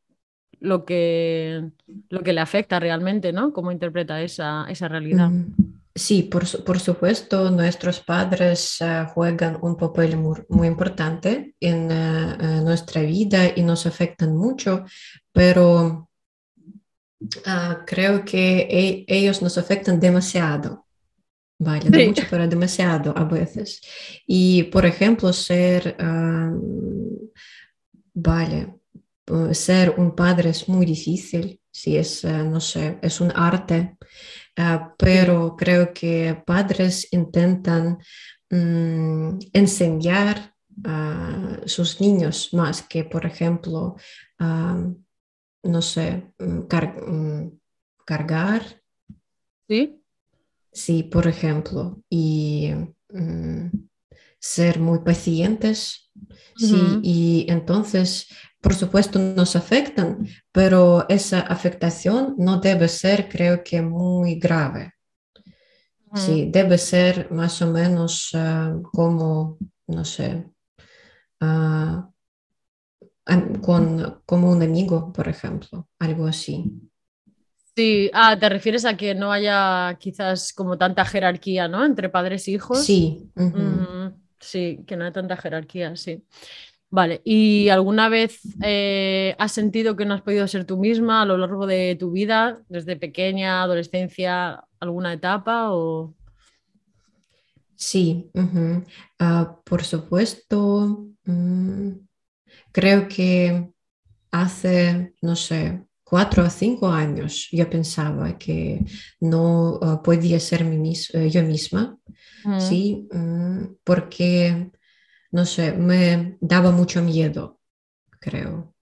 lo 0.60 0.86
que, 0.86 1.70
lo 2.10 2.22
que 2.22 2.34
le 2.34 2.42
afecta 2.42 2.80
realmente, 2.80 3.32
¿no? 3.32 3.54
Cómo 3.54 3.72
interpreta 3.72 4.22
esa, 4.22 4.66
realidad. 4.88 5.30
Sí, 5.98 6.24
por, 6.24 6.46
supuesto, 6.80 7.50
nuestros 7.50 8.02
padres 8.02 8.78
eh, 8.82 9.06
juegan 9.16 9.58
un 9.64 9.76
papel 9.76 10.16
muy, 10.16 10.68
importante 10.68 11.56
en 11.60 11.92
eh, 11.92 12.38
eh, 12.40 12.62
nuestra 12.64 13.02
vida 13.02 13.52
y 13.56 13.64
nos 13.64 13.88
afectan 13.88 14.36
mucho, 14.38 14.86
pero 15.32 16.08
ah, 17.46 17.84
creo 17.88 18.24
que 18.24 18.68
e, 18.70 19.06
ellos 19.08 19.42
nos 19.42 19.58
afectan 19.58 20.00
demasiado. 20.00 20.86
Vale, 21.60 21.90
mucho, 22.06 22.24
pero 22.30 22.48
demasiado 22.48 23.18
a 23.18 23.24
veces. 23.24 23.82
Y, 24.28 24.64
por 24.64 24.86
ejemplo, 24.86 25.34
ser, 25.34 25.98
vale, 28.14 28.76
ser 29.54 29.96
un 29.98 30.16
padre 30.16 30.52
es 30.52 30.70
muy 30.70 30.86
difícil, 30.86 31.60
si 31.78 31.96
es, 31.96 32.24
eh, 32.24 32.44
no 32.44 32.60
sé, 32.60 32.98
es 33.04 33.22
un 33.22 33.32
arte, 33.36 33.98
eh, 34.56 34.80
pero 34.98 35.56
creo 35.56 35.94
que 35.94 36.42
padres 36.44 37.08
intentan 37.12 38.00
mm, 38.50 39.38
enseñar 39.54 40.56
a 40.84 41.60
sus 41.66 42.02
niños 42.02 42.52
más 42.54 42.82
que, 42.82 43.04
por 43.04 43.28
ejemplo, 43.28 43.96
no 44.40 45.82
sé, 45.82 46.34
mm, 46.40 46.62
mm, 47.12 47.60
cargar. 48.06 48.82
Sí. 49.68 50.02
Sí, 50.72 51.04
por 51.04 51.28
ejemplo, 51.28 52.02
y 52.10 52.72
ser 54.40 54.80
muy 54.80 55.00
pacientes. 55.00 56.12
Sí, 56.56 57.00
y 57.04 57.46
entonces 57.50 58.28
por 58.68 58.76
supuesto 58.76 59.18
nos 59.18 59.56
afectan, 59.56 60.28
pero 60.52 61.08
esa 61.08 61.40
afectación 61.40 62.36
no 62.38 62.60
debe 62.60 62.90
ser, 62.90 63.30
creo 63.30 63.64
que, 63.64 63.82
muy 63.82 64.36
grave. 64.36 64.92
Sí, 66.14 66.50
debe 66.52 66.78
ser 66.78 67.32
más 67.32 67.62
o 67.62 67.72
menos 67.72 68.32
ah, 68.34 68.76
como, 68.92 69.58
no 69.88 70.04
sé, 70.04 70.50
ah, 71.40 72.10
con, 73.62 74.22
como 74.26 74.52
un 74.52 74.62
amigo, 74.62 75.14
por 75.14 75.30
ejemplo, 75.30 75.88
algo 76.00 76.28
así. 76.28 76.70
Sí, 77.74 78.12
ah, 78.14 78.38
te 78.38 78.50
refieres 78.50 78.84
a 78.84 78.98
que 78.98 79.16
no 79.16 79.32
haya 79.32 79.98
quizás 79.98 80.52
como 80.52 80.78
tanta 80.78 81.06
jerarquía, 81.06 81.70
¿no? 81.70 81.86
Entre 81.86 82.10
padres 82.10 82.46
e 82.50 82.52
hijos. 82.52 82.84
Sí. 82.84 83.32
Sí, 84.42 84.84
que 84.86 84.98
no 84.98 85.06
haya 85.06 85.14
tanta 85.14 85.38
jerarquía, 85.38 85.96
sí. 85.96 86.26
Vale, 86.90 87.22
¿y 87.26 87.68
alguna 87.68 88.08
vez 88.08 88.40
eh, 88.64 89.36
has 89.40 89.52
sentido 89.52 89.98
que 89.98 90.06
no 90.06 90.14
has 90.14 90.22
podido 90.22 90.48
ser 90.48 90.64
tú 90.64 90.78
misma 90.78 91.22
a 91.22 91.26
lo 91.26 91.38
largo 91.38 91.68
de 91.68 91.98
tu 92.00 92.12
vida, 92.12 92.62
desde 92.70 92.96
pequeña, 92.96 93.62
adolescencia, 93.62 94.64
alguna 94.80 95.12
etapa? 95.14 95.74
O... 95.74 96.16
Sí, 97.76 98.32
ah, 99.20 99.60
por 99.66 99.84
supuesto. 99.84 101.08
Mm, 101.26 101.92
creo 102.72 103.08
que 103.10 103.70
hace, 104.32 105.14
no 105.22 105.36
sé, 105.36 105.84
cuatro 106.06 106.46
o 106.46 106.50
cinco 106.50 106.88
años 106.88 107.50
yo 107.52 107.70
pensaba 107.70 108.38
que 108.38 108.86
no 109.20 109.78
ah, 109.82 110.02
podía 110.02 110.40
ser 110.40 110.62
eh, 110.62 111.30
yo 111.30 111.44
misma, 111.44 111.98
¿sí? 112.60 113.10
Mm, 113.12 113.76
porque 113.84 114.72
no 115.32 115.46
sé, 115.46 115.74
me 115.74 116.38
daba 116.42 116.72
mucho 116.72 117.02
miedo, 117.02 117.60
creo, 118.20 118.74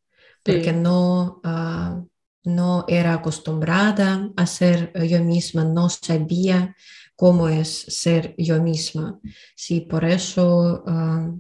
porque 0.43 0.73
no, 0.73 1.41
ah, 1.43 2.03
no 2.43 2.85
era 2.87 3.13
acostumbrada 3.13 4.31
a 4.35 4.45
ser 4.45 4.91
yo 5.07 5.23
misma, 5.23 5.63
no 5.65 5.89
sabía 5.89 6.75
cómo 7.15 7.49
es 7.49 7.69
ser 7.87 8.35
yo 8.37 8.61
misma. 8.61 9.19
Sí, 9.55 9.81
por 9.81 10.05
eso 10.05 10.83
ah, 10.87 11.33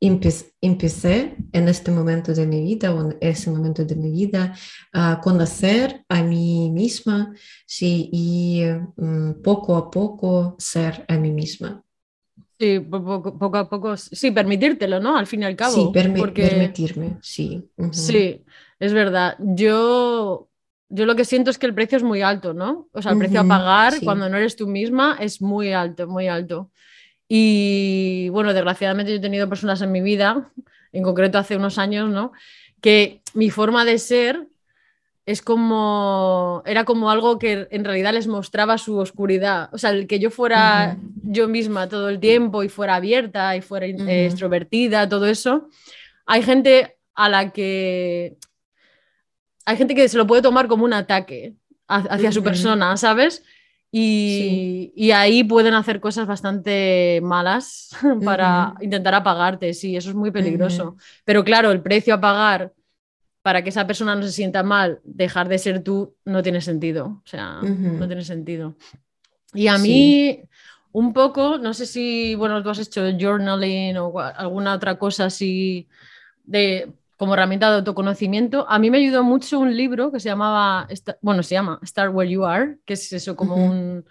empecé 0.00 1.36
en 1.52 1.68
este 1.68 1.90
momento 1.90 2.32
de 2.32 2.46
mi 2.46 2.62
vida 2.62 2.94
o 2.94 3.10
en 3.10 3.18
ese 3.20 3.50
momento 3.50 3.84
de 3.84 3.96
mi 3.96 4.10
vida 4.10 4.54
a 4.92 5.20
conocer 5.20 6.04
a 6.08 6.22
mí 6.22 6.70
misma 6.70 7.34
sí, 7.66 8.08
y 8.12 8.62
mm, 8.96 9.42
poco 9.42 9.76
a 9.76 9.90
poco 9.90 10.56
ser 10.58 11.04
a 11.08 11.16
mí 11.18 11.30
misma. 11.30 11.84
Sí, 12.60 12.78
poco, 12.78 13.56
a 13.56 13.70
poco, 13.70 13.96
sí, 13.96 14.32
permitírtelo, 14.32 15.00
¿no? 15.00 15.16
Al 15.16 15.26
fin 15.26 15.40
y 15.40 15.46
al 15.46 15.56
cabo. 15.56 15.72
Sí, 15.72 15.88
permitirme, 15.94 17.16
sí. 17.22 17.70
Sí, 17.90 18.44
es 18.78 18.92
verdad. 18.92 19.38
Yo, 19.38 20.50
yo 20.90 21.06
lo 21.06 21.16
que 21.16 21.24
siento 21.24 21.50
es 21.50 21.56
que 21.56 21.64
el 21.64 21.72
precio 21.72 21.96
es 21.96 22.04
muy 22.04 22.20
alto, 22.20 22.52
¿no? 22.52 22.88
O 22.92 23.00
sea, 23.00 23.12
el 23.12 23.18
precio 23.18 23.40
a 23.40 23.44
pagar 23.44 23.94
cuando 24.04 24.28
no 24.28 24.36
eres 24.36 24.56
tú 24.56 24.66
misma 24.66 25.16
es 25.18 25.40
muy 25.40 25.72
alto, 25.72 26.06
muy 26.06 26.28
alto. 26.28 26.70
Y 27.26 28.28
bueno, 28.28 28.52
desgraciadamente 28.52 29.10
yo 29.12 29.16
he 29.16 29.22
tenido 29.22 29.48
personas 29.48 29.80
en 29.80 29.90
mi 29.90 30.02
vida, 30.02 30.52
en 30.92 31.02
concreto 31.02 31.38
hace 31.38 31.56
unos 31.56 31.78
años, 31.78 32.10
¿no? 32.10 32.32
Que 32.82 33.22
mi 33.32 33.48
forma 33.48 33.86
de 33.86 33.98
ser 33.98 34.49
es 35.26 35.42
como, 35.42 36.62
era 36.66 36.84
como 36.84 37.10
algo 37.10 37.38
que 37.38 37.68
en 37.70 37.84
realidad 37.84 38.12
les 38.12 38.26
mostraba 38.26 38.78
su 38.78 38.96
oscuridad. 38.98 39.68
O 39.72 39.78
sea, 39.78 39.90
el 39.90 40.06
que 40.06 40.18
yo 40.18 40.30
fuera 40.30 40.96
yo 41.22 41.48
misma 41.48 41.88
todo 41.88 42.08
el 42.08 42.18
tiempo 42.18 42.62
y 42.62 42.68
fuera 42.68 42.96
abierta 42.96 43.54
y 43.56 43.60
fuera 43.60 43.86
eh, 43.86 44.26
extrovertida, 44.26 45.08
todo 45.08 45.26
eso, 45.26 45.68
hay 46.26 46.42
gente 46.42 46.96
a 47.14 47.28
la 47.28 47.52
que... 47.52 48.36
Hay 49.66 49.76
gente 49.76 49.94
que 49.94 50.08
se 50.08 50.16
lo 50.16 50.26
puede 50.26 50.42
tomar 50.42 50.66
como 50.66 50.84
un 50.84 50.94
ataque 50.94 51.54
hacia 51.86 52.32
su 52.32 52.42
persona, 52.42 52.96
¿sabes? 52.96 53.44
Y, 53.92 55.10
ahí 55.12 55.44
pueden 55.44 55.74
hacer 55.74 56.00
cosas 56.00 56.26
bastante 56.26 57.20
malas 57.22 57.90
para 58.24 58.74
intentar 58.80 59.14
apagarte, 59.14 59.74
sí, 59.74 59.96
eso 59.96 60.10
es 60.10 60.16
muy 60.16 60.30
peligroso. 60.30 60.96
Pero 61.24 61.44
claro, 61.44 61.70
el 61.72 61.82
precio 61.82 62.14
a 62.14 62.20
pagar 62.20 62.72
para 63.42 63.62
que 63.62 63.70
esa 63.70 63.86
persona 63.86 64.14
no 64.14 64.22
se 64.22 64.32
sienta 64.32 64.62
mal, 64.62 65.00
dejar 65.04 65.48
de 65.48 65.58
ser 65.58 65.82
tú, 65.82 66.14
no 66.24 66.42
tiene 66.42 66.60
sentido. 66.60 67.22
O 67.24 67.26
sea, 67.26 67.60
no 67.62 68.06
tiene 68.06 68.24
sentido. 68.24 68.74
Y 69.54 69.68
a 69.68 69.78
mí, 69.78 70.42
un 70.92 71.12
poco, 71.12 71.58
no 71.58 71.72
sé 71.74 71.86
si, 71.86 72.34
bueno, 72.34 72.62
tú 72.62 72.70
has 72.70 72.78
hecho 72.78 73.02
journaling 73.18 73.96
o 73.96 74.18
alguna 74.18 74.74
otra 74.74 74.98
cosa 74.98 75.26
así 75.26 75.88
de 76.44 76.92
como 77.16 77.34
herramienta 77.34 77.70
de 77.70 77.76
autoconocimiento. 77.76 78.66
A 78.68 78.78
mí 78.78 78.90
me 78.90 78.98
ayudó 78.98 79.22
mucho 79.22 79.58
un 79.58 79.76
libro 79.76 80.10
que 80.12 80.20
se 80.20 80.28
llamaba, 80.28 80.86
bueno, 81.20 81.42
se 81.42 81.54
llama 81.54 81.80
Start 81.84 82.14
Where 82.14 82.30
You 82.30 82.44
Are, 82.44 82.78
que 82.84 82.94
es 82.94 83.12
eso 83.12 83.36
como 83.36 83.56
un 83.56 84.04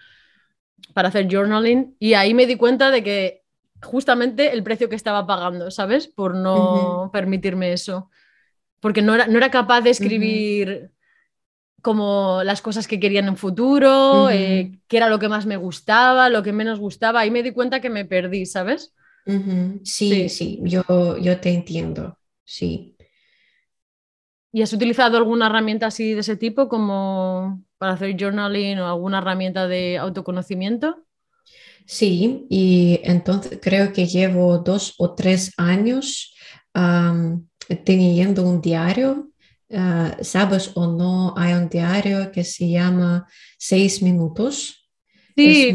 para 0.93 1.09
hacer 1.09 1.27
journaling 1.29 1.95
y 2.00 2.13
ahí 2.13 2.33
me 2.33 2.45
di 2.45 2.55
cuenta 2.55 2.89
de 2.89 3.03
que 3.03 3.43
justamente 3.81 4.53
el 4.53 4.63
precio 4.63 4.89
que 4.89 4.95
estaba 4.95 5.25
pagando, 5.25 5.71
¿sabes? 5.71 6.07
Por 6.07 6.36
no 6.36 7.09
permitirme 7.12 7.74
eso 7.74 8.09
porque 8.79 9.01
no 9.01 9.15
era, 9.15 9.27
no 9.27 9.38
era 9.38 9.51
capaz 9.51 9.81
de 9.81 9.89
escribir 9.91 10.91
como 11.81 12.41
las 12.43 12.62
cosas 12.62 12.88
que 12.88 13.00
querían 13.00 13.27
en 13.27 13.38
futuro, 13.38 14.29
eh, 14.29 14.79
qué 14.88 14.98
era 14.98 15.09
lo 15.09 15.19
que 15.19 15.29
más 15.29 15.45
me 15.45 15.57
gustaba, 15.57 16.29
lo 16.29 16.43
que 16.43 16.53
menos 16.53 16.79
gustaba. 16.79 17.21
Ahí 17.21 17.31
me 17.31 17.43
di 17.43 17.51
cuenta 17.53 17.81
que 17.81 17.89
me 17.89 18.05
perdí, 18.05 18.45
¿sabes? 18.45 18.93
sí, 19.83 20.29
sí, 20.29 20.59
yo, 20.63 21.17
yo 21.17 21.39
te 21.39 21.51
entiendo, 21.53 22.17
sí. 22.43 22.95
¿Y 24.51 24.62
has 24.63 24.74
utilizado 24.74 25.17
alguna 25.17 25.45
herramienta 25.48 25.88
así 25.88 26.13
de 26.13 26.21
ese 26.21 26.36
tipo 26.36 26.67
como 26.69 27.63
para 27.77 27.93
hacer 27.93 28.15
journaling 28.19 28.79
o 28.79 28.88
alguna 28.88 29.19
herramienta 29.19 29.67
de 29.67 29.98
autoconocimiento? 29.98 31.05
Sí, 31.86 32.45
y 32.50 33.00
entonces 33.03 33.59
creo 33.62 33.91
que 33.93 34.05
llevo 34.07 34.59
dos 34.59 34.93
o 34.98 35.15
tres 35.15 35.53
años 35.57 36.33
teniendo 37.83 38.43
un 38.43 38.61
diario. 38.61 39.31
Ah, 39.71 40.17
sabes 40.21 40.71
o 40.75 40.88
no, 40.88 41.33
hay 41.38 41.53
un 41.53 41.69
diario 41.69 42.31
que 42.31 42.43
se 42.43 42.69
llama 42.69 43.27
Seis 43.57 44.01
Minutos. 44.01 44.79
Sí. 45.35 45.73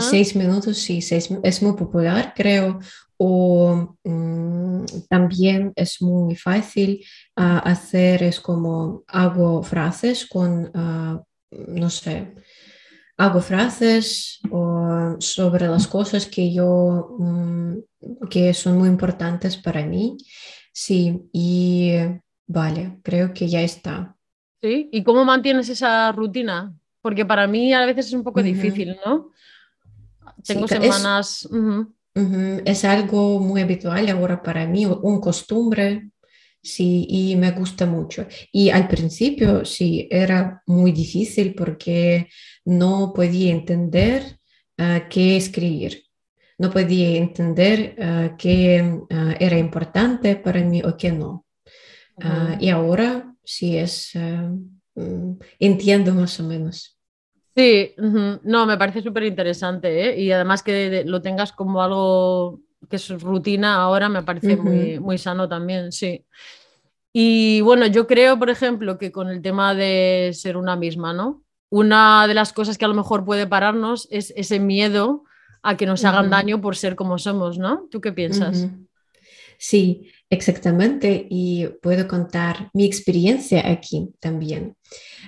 seis 0.00 0.34
minutos, 0.34 0.78
sí, 0.78 0.98
es 0.98 1.62
muy 1.62 1.76
popular, 1.76 2.32
creo. 2.34 2.80
O 3.16 3.96
mm, 4.04 4.84
también 5.08 5.72
es 5.76 6.00
muy 6.02 6.36
fácil 6.36 7.04
ah, 7.36 7.58
hacer, 7.58 8.22
es 8.22 8.40
como 8.40 9.04
hago 9.08 9.62
frases 9.62 10.26
con, 10.26 10.70
ah, 10.74 11.20
no 11.50 11.90
sé, 11.90 12.34
hago 13.16 13.40
frases 13.40 14.40
o 14.50 15.16
sobre 15.18 15.66
las 15.66 15.86
cosas 15.88 16.26
que 16.26 16.52
yo, 16.52 17.16
mm, 17.18 17.76
que 18.30 18.54
son 18.54 18.78
muy 18.78 18.88
importantes 18.88 19.56
para 19.56 19.84
mí. 19.84 20.16
Sí, 20.80 21.28
y 21.32 21.90
vale, 22.46 23.00
creo 23.02 23.34
que 23.34 23.48
ya 23.48 23.62
está. 23.62 24.16
¿Sí? 24.62 24.88
¿Y 24.92 25.02
cómo 25.02 25.24
mantienes 25.24 25.68
esa 25.68 26.12
rutina? 26.12 26.72
Porque 27.02 27.26
para 27.26 27.48
mí 27.48 27.74
a 27.74 27.84
veces 27.84 28.06
es 28.06 28.12
un 28.12 28.22
poco 28.22 28.40
difícil, 28.44 28.96
¿no? 29.04 29.32
Tengo 30.44 30.68
semanas... 30.68 31.48
Es, 32.64 32.84
algo 32.84 33.40
muy 33.40 33.60
habitual 33.60 34.08
ahora 34.08 34.40
para 34.40 34.68
mí, 34.68 34.86
un 34.86 35.20
costumbre, 35.20 36.10
sí, 36.62 37.06
y 37.08 37.34
me 37.34 37.50
gusta 37.50 37.84
mucho. 37.84 38.28
Y 38.52 38.70
al 38.70 38.86
principio 38.86 39.64
sí, 39.64 40.06
era 40.12 40.62
muy 40.66 40.92
difícil 40.92 41.56
porque 41.56 42.28
no 42.64 43.12
podía 43.12 43.50
entender 43.50 44.38
ah, 44.78 45.08
qué 45.10 45.36
escribir 45.36 46.07
no 46.58 46.70
podía 46.70 47.16
entender 47.16 47.94
uh, 47.98 48.36
qué 48.36 48.82
uh, 48.82 49.34
era 49.38 49.56
importante 49.56 50.36
para 50.36 50.60
mí 50.60 50.82
o 50.82 50.96
qué 50.96 51.12
no. 51.12 51.46
Uh, 52.16 52.58
y 52.58 52.68
ahora 52.68 53.32
sí 53.44 53.78
es, 53.78 54.12
entiendo 55.60 56.12
más 56.12 56.40
o 56.40 56.42
menos. 56.42 56.98
Sí, 57.54 57.94
no, 57.96 58.66
me 58.66 58.76
parece 58.76 59.02
súper 59.02 59.22
interesante 59.22 60.10
¿eh? 60.10 60.20
y 60.20 60.32
además 60.32 60.64
que 60.64 61.04
lo 61.06 61.22
tengas 61.22 61.52
como 61.52 61.80
algo 61.80 62.60
que 62.88 62.96
es 62.96 63.08
rutina 63.20 63.76
ahora 63.76 64.08
me 64.08 64.22
parece 64.22 64.56
muy, 64.56 64.98
muy 64.98 65.18
sano 65.18 65.48
también, 65.48 65.92
sí. 65.92 66.24
Y 67.12 67.60
bueno, 67.62 67.86
yo 67.86 68.06
creo, 68.06 68.38
por 68.38 68.50
ejemplo, 68.50 68.98
que 68.98 69.10
con 69.12 69.28
el 69.28 69.42
tema 69.42 69.74
de 69.74 70.30
ser 70.34 70.56
una 70.56 70.76
misma, 70.76 71.12
¿no? 71.12 71.42
Una 71.70 72.26
de 72.26 72.34
las 72.34 72.52
cosas 72.52 72.78
que 72.78 72.84
a 72.84 72.88
lo 72.88 72.94
mejor 72.94 73.24
puede 73.24 73.46
pararnos 73.46 74.08
es 74.10 74.32
ese 74.36 74.60
miedo 74.60 75.24
a 75.68 75.76
que 75.76 75.84
nos 75.84 76.02
hagan 76.04 76.30
daño 76.30 76.62
por 76.62 76.76
ser 76.76 76.96
como 76.96 77.18
somos, 77.18 77.58
¿no? 77.58 77.86
¿Tú 77.90 78.00
qué 78.00 78.10
piensas? 78.10 78.68
Sí, 79.58 80.10
exactamente. 80.30 81.26
Y 81.28 81.66
puedo 81.82 82.08
contar 82.08 82.70
mi 82.72 82.86
experiencia 82.86 83.68
aquí 83.68 84.08
también. 84.18 84.76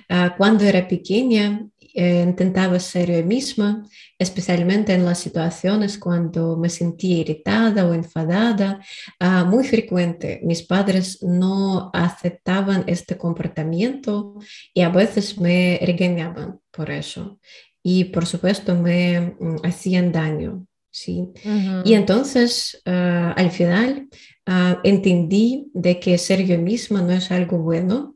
Ah, 0.09 0.33
cuando 0.35 0.63
era 0.63 0.87
pequeña, 0.87 1.67
eh, 1.93 2.23
intentaba 2.25 2.79
ser 2.79 3.11
yo 3.11 3.23
misma, 3.23 3.85
especialmente 4.17 4.93
en 4.93 5.05
las 5.05 5.19
situaciones 5.19 5.99
cuando 5.99 6.57
me 6.57 6.69
sentía 6.69 7.17
irritada 7.17 7.85
o 7.85 7.93
enfadada. 7.93 8.79
Ah, 9.19 9.43
muy 9.43 9.63
frecuente, 9.63 10.39
mis 10.43 10.63
padres 10.63 11.21
no 11.21 11.91
aceptaban 11.93 12.85
este 12.87 13.15
comportamiento 13.15 14.39
y 14.73 14.81
a 14.81 14.89
veces 14.89 15.37
me 15.37 15.79
regañaban 15.83 16.59
por 16.71 16.89
eso 16.89 17.39
y 17.83 18.05
por 18.05 18.25
supuesto 18.25 18.75
me 18.75 19.35
mm, 19.39 19.57
hacían 19.63 20.11
daño. 20.11 20.65
¿sí? 20.91 21.29
Y 21.85 21.93
entonces 21.93 22.81
ah, 22.85 23.33
al 23.35 23.51
final 23.51 24.09
ah, 24.45 24.79
entendí 24.83 25.69
de 25.73 25.99
que 25.99 26.17
ser 26.17 26.45
yo 26.45 26.57
misma 26.59 27.01
no 27.01 27.11
es 27.13 27.31
algo 27.31 27.57
bueno 27.59 28.15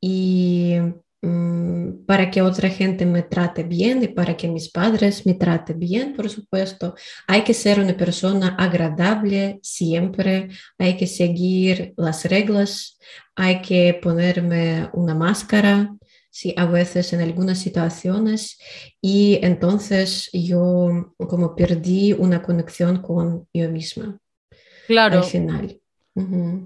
y 0.00 0.76
mm, 1.20 2.04
para 2.06 2.30
que 2.30 2.42
otra 2.42 2.68
gente 2.70 3.04
me 3.06 3.22
trate 3.22 3.64
bien 3.64 4.02
y 4.02 4.08
para 4.08 4.36
que 4.36 4.48
mis 4.48 4.70
padres 4.70 5.26
me 5.26 5.34
traten 5.34 5.78
bien, 5.78 6.14
por 6.14 6.30
supuesto, 6.30 6.94
hay 7.26 7.42
que 7.42 7.54
ser 7.54 7.80
una 7.80 7.96
persona 7.96 8.56
agradable 8.58 9.58
siempre, 9.62 10.48
hay 10.78 10.96
que 10.96 11.06
seguir 11.06 11.92
las 11.96 12.24
reglas, 12.24 12.98
hay 13.34 13.62
que 13.62 13.98
ponerme 14.00 14.88
una 14.92 15.14
máscara, 15.14 15.94
sí, 16.32 16.54
a 16.56 16.64
veces 16.64 17.12
en 17.12 17.20
algunas 17.20 17.58
situaciones 17.58 18.58
y 19.02 19.38
entonces 19.42 20.30
yo 20.32 21.14
como 21.18 21.54
perdí 21.54 22.14
una 22.14 22.42
conexión 22.42 23.02
con 23.02 23.46
yo 23.52 23.68
misma. 23.68 24.18
Claro. 24.86 25.18
Al 25.18 25.24
final. 25.24 25.80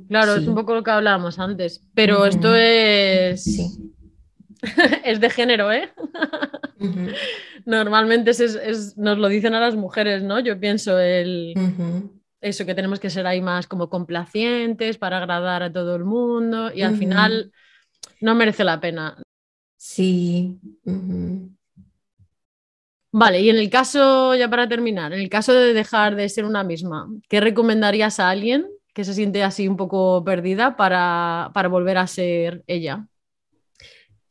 claro, 0.09 0.37
es 0.37 0.47
un 0.47 0.55
poco 0.55 0.75
lo 0.75 0.83
que 0.85 0.91
hablábamos 0.93 1.39
antes, 1.39 1.85
pero 1.95 2.25
esto 2.25 2.55
es... 2.55 3.43
Sí. 3.43 3.93
es 5.05 5.21
de 5.21 5.31
género, 5.31 5.71
¿eh? 5.71 5.93
Normalmente 7.67 8.31
es, 8.31 8.97
nos 8.97 9.19
lo 9.19 9.29
dicen 9.29 9.55
a 9.55 9.61
las 9.61 9.75
mujeres, 9.75 10.23
¿no? 10.23 10.39
Yo 10.39 10.59
pienso 10.59 10.99
el... 10.99 11.55
Eso, 12.41 12.65
que 12.65 12.75
tenemos 12.75 13.01
que 13.01 13.11
ser 13.11 13.27
ahí 13.27 13.43
más 13.43 13.67
como 13.67 13.91
complacientes 13.91 14.97
para 14.99 15.19
agradar 15.19 15.65
a 15.65 15.73
todo 15.73 15.97
el 15.97 16.05
mundo 16.05 16.73
y 16.73 16.83
al 16.83 16.97
final 16.97 17.51
no 18.21 18.37
merece 18.37 18.63
la 18.63 18.81
pena. 18.81 19.17
Sí. 19.89 20.59
Vale, 23.13 23.41
y 23.41 23.51
en 23.51 23.57
el 23.57 23.71
caso, 23.71 24.35
ya 24.35 24.51
para 24.51 24.69
terminar, 24.69 25.13
en 25.13 25.21
el 25.21 25.29
caso 25.29 25.55
de 25.55 25.73
dejar 25.73 26.17
de 26.17 26.29
ser 26.29 26.45
una 26.45 26.65
misma, 26.65 27.09
¿qué 27.29 27.41
recomendarías 27.41 28.19
a 28.19 28.29
alguien 28.29 28.67
que 28.93 29.05
se 29.05 29.15
siente 29.15 29.45
así 29.45 29.69
un 29.69 29.77
poco 29.77 30.25
perdida 30.25 30.77
para, 30.77 31.53
volver 31.71 31.99
a 31.99 32.09
ser 32.09 32.65
ella? 32.67 33.07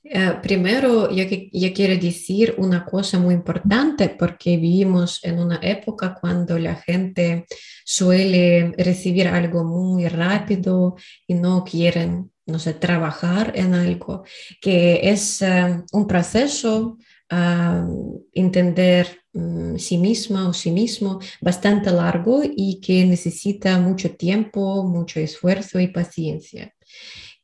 Eh, 0.03 0.33
primero, 0.43 1.09
yo, 1.09 1.23
yo, 1.23 1.73
quiero 1.73 1.99
decir 1.99 2.53
una 2.57 2.83
cosa 2.83 3.17
muy 3.17 3.33
importante 3.33 4.09
porque 4.09 4.57
vivimos 4.57 5.23
en 5.23 5.39
una 5.39 5.59
época 5.63 6.17
cuando 6.19 6.59
la 6.59 6.75
gente 6.75 7.45
suele 7.85 8.73
recibir 8.77 9.29
algo 9.29 9.63
muy 9.63 10.07
rápido 10.09 10.95
y 11.25 11.33
no 11.33 11.63
quieren 11.63 12.35
no 12.45 12.60
sé, 12.60 12.73
trabajar 12.73 13.53
en 13.55 13.73
algo, 13.73 14.23
que 14.62 15.10
es 15.10 15.41
eh, 15.41 15.81
un 15.91 16.08
proceso 16.08 16.97
a 17.29 17.88
entender 18.34 19.21
mm, 19.34 19.77
sí 19.77 19.97
misma 19.97 20.47
o 20.49 20.53
sí 20.53 20.71
mismo 20.71 21.19
bastante 21.41 21.91
largo 21.91 22.41
y 22.43 22.79
que 22.81 23.05
necesita 23.05 23.79
mucho 23.79 24.15
tiempo, 24.15 24.84
mucho 24.84 25.19
esfuerzo 25.19 25.79
y 25.79 25.88
paciencia. 25.88 26.73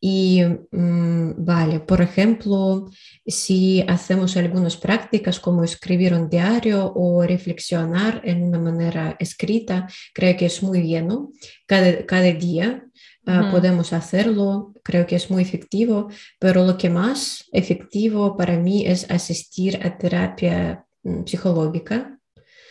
Y 0.04 0.42
mm, 0.72 1.46
vale, 1.46 1.80
por 1.80 2.02
ejemplo, 2.02 2.90
si 3.26 3.84
hacemos 3.88 4.36
algunas 4.36 4.76
prácticas 4.76 5.40
como 5.40 5.64
escribir 5.64 6.16
un 6.16 6.28
diario 6.28 6.92
o 6.96 7.24
reflexionar 7.24 8.22
en 8.24 8.42
una 8.42 8.60
manera 8.60 9.16
escrita, 9.20 9.88
creo 10.14 10.36
que 10.38 10.48
es 10.48 10.64
muy 10.64 10.82
bien, 10.82 11.08
¿no? 11.08 11.32
Cada, 11.68 12.04
cada 12.08 12.32
día 12.34 12.84
ah, 13.26 13.50
podemos 13.52 13.94
hacerlo, 13.94 14.74
creo 14.84 15.06
que 15.06 15.16
es 15.16 15.30
muy 15.30 15.44
efectivo, 15.44 16.10
pero 16.40 16.66
lo 16.66 16.78
que 16.78 16.90
más 16.90 17.46
efectivo 17.52 18.36
para 18.36 18.58
mí 18.58 18.86
es 18.86 19.10
asistir 19.10 19.80
a 19.86 19.98
terapia 19.98 20.86
mm, 21.04 21.26
psicológica. 21.26 22.18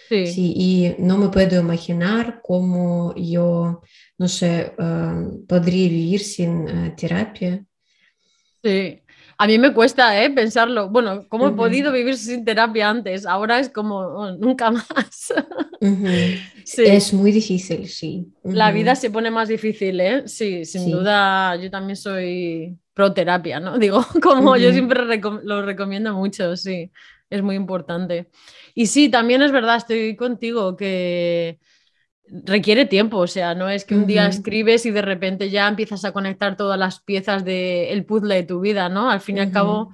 Sí. 0.08 0.54
y 0.56 0.94
no 0.98 1.18
me 1.18 1.28
puedo 1.28 1.60
imaginar 1.60 2.40
cómo 2.42 3.14
yo, 3.14 3.80
no 4.18 4.26
sé, 4.26 4.72
ah, 4.76 5.24
podría 5.46 5.88
vivir 5.88 6.18
sin 6.18 6.68
ah, 6.68 6.96
terapia. 6.96 7.64
Sí, 8.60 9.02
a 9.40 9.46
mí 9.46 9.58
me 9.58 9.72
cuesta 9.72 10.22
¿eh? 10.22 10.28
pensarlo. 10.28 10.90
Bueno, 10.90 11.24
¿cómo 11.30 11.48
he 11.48 11.52
podido 11.52 11.90
vivir 11.92 12.18
sin 12.18 12.44
terapia 12.44 12.90
antes? 12.90 13.24
Ahora 13.24 13.58
es 13.58 13.70
como 13.70 13.96
oh, 13.96 14.32
nunca 14.32 14.70
más. 14.70 15.32
sí. 16.62 16.84
Es 16.84 17.14
muy 17.14 17.32
difícil, 17.32 17.88
sí. 17.88 18.26
La 18.44 18.70
vida 18.70 18.94
se 18.94 19.08
pone 19.08 19.30
más 19.30 19.48
difícil, 19.48 19.98
¿eh? 19.98 20.28
Sí, 20.28 20.66
sin 20.66 20.90
duda. 20.90 21.56
Yo 21.56 21.70
también 21.70 21.96
soy 21.96 22.76
pro 22.92 23.14
terapia, 23.14 23.60
¿no? 23.60 23.78
Digo, 23.78 24.04
como 24.22 24.58
yo 24.58 24.72
siempre 24.72 25.00
lo 25.42 25.62
recomiendo 25.62 26.12
mucho, 26.12 26.54
sí. 26.54 26.92
Es 27.30 27.42
muy 27.42 27.56
importante. 27.56 28.28
Y 28.74 28.88
sí, 28.88 29.08
también 29.08 29.40
es 29.40 29.52
verdad, 29.52 29.76
estoy 29.76 30.16
contigo 30.16 30.76
que 30.76 31.58
requiere 32.30 32.86
tiempo, 32.86 33.18
o 33.18 33.26
sea, 33.26 33.54
no 33.54 33.68
es 33.68 33.84
que 33.84 33.94
un 33.94 34.06
día 34.06 34.26
escribes 34.26 34.86
y 34.86 34.90
de 34.90 35.02
repente 35.02 35.50
ya 35.50 35.66
empiezas 35.66 36.04
a 36.04 36.12
conectar 36.12 36.56
todas 36.56 36.78
las 36.78 37.00
piezas 37.00 37.44
del 37.44 38.04
puzzle 38.04 38.36
de 38.36 38.42
tu 38.44 38.60
vida, 38.60 38.88
¿no? 38.88 39.10
Al 39.10 39.20
fin 39.20 39.38
y 39.38 39.40
al 39.40 39.50
cabo 39.50 39.92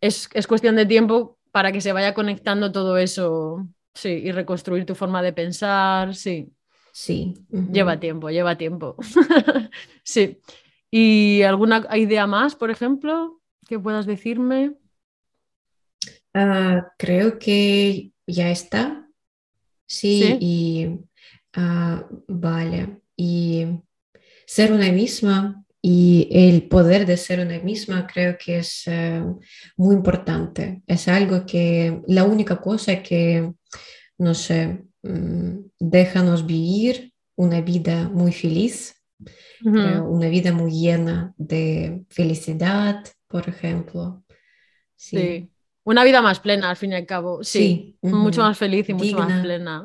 es, 0.00 0.28
cuestión 0.48 0.76
de 0.76 0.86
tiempo 0.86 1.38
para 1.52 1.70
que 1.70 1.80
se 1.80 1.92
vaya 1.92 2.14
conectando 2.14 2.72
todo 2.72 2.96
eso, 2.96 3.66
sí, 3.94 4.08
y 4.08 4.32
reconstruir 4.32 4.84
tu 4.86 4.94
forma 4.94 5.22
de 5.22 5.32
pensar, 5.32 6.14
sí. 6.14 6.52
Sí. 6.92 7.34
Lleva 7.48 7.98
tiempo, 8.00 8.28
lleva 8.28 8.58
tiempo. 8.58 8.96
sí. 10.02 10.40
¿Y 10.90 11.42
alguna 11.42 11.86
idea 11.96 12.26
más, 12.26 12.54
por 12.54 12.70
ejemplo, 12.70 13.40
que 13.66 13.78
puedas 13.78 14.04
decirme? 14.04 14.74
Ah, 16.34 16.92
creo 16.98 17.38
que 17.38 18.12
ya 18.26 18.50
está. 18.50 19.08
sí, 19.86 20.36
y 20.40 20.88
vale. 21.54 23.00
Y 23.16 23.66
ser 24.46 24.72
una 24.72 24.90
misma 24.90 25.64
y 25.84 26.28
el 26.30 26.68
poder 26.68 27.06
de 27.06 27.16
ser 27.16 27.40
una 27.40 27.58
misma 27.58 28.06
creo 28.06 28.38
que 28.38 28.58
es 28.58 28.84
eh, 28.86 29.22
muy 29.76 29.96
importante. 29.96 30.82
Es 30.86 31.08
algo 31.08 31.44
que 31.44 32.02
la 32.06 32.22
única 32.22 32.60
cosa 32.60 33.02
que, 33.02 33.52
no 34.18 34.34
sé, 34.34 34.84
mm, 35.02 35.58
déjanos 35.80 36.46
vivir 36.46 37.12
una 37.34 37.60
vida 37.60 38.08
muy 38.08 38.32
feliz, 38.32 38.94
una 39.64 40.28
vida 40.28 40.52
muy 40.52 40.72
llena 40.72 41.34
de 41.36 42.04
felicidad, 42.08 43.04
por 43.28 43.48
ejemplo. 43.48 44.24
Sí. 44.96 45.50
Una 45.84 46.04
vida 46.04 46.20
más 46.20 46.40
plena, 46.40 46.70
al 46.70 46.76
fin 46.76 46.92
y 46.92 46.94
al 46.96 47.06
cabo. 47.06 47.42
Sí, 47.42 47.96
mucho 48.02 48.42
más 48.42 48.58
feliz 48.58 48.88
y 48.88 48.94
mucho 48.94 49.18
más 49.18 49.42
plena. 49.42 49.84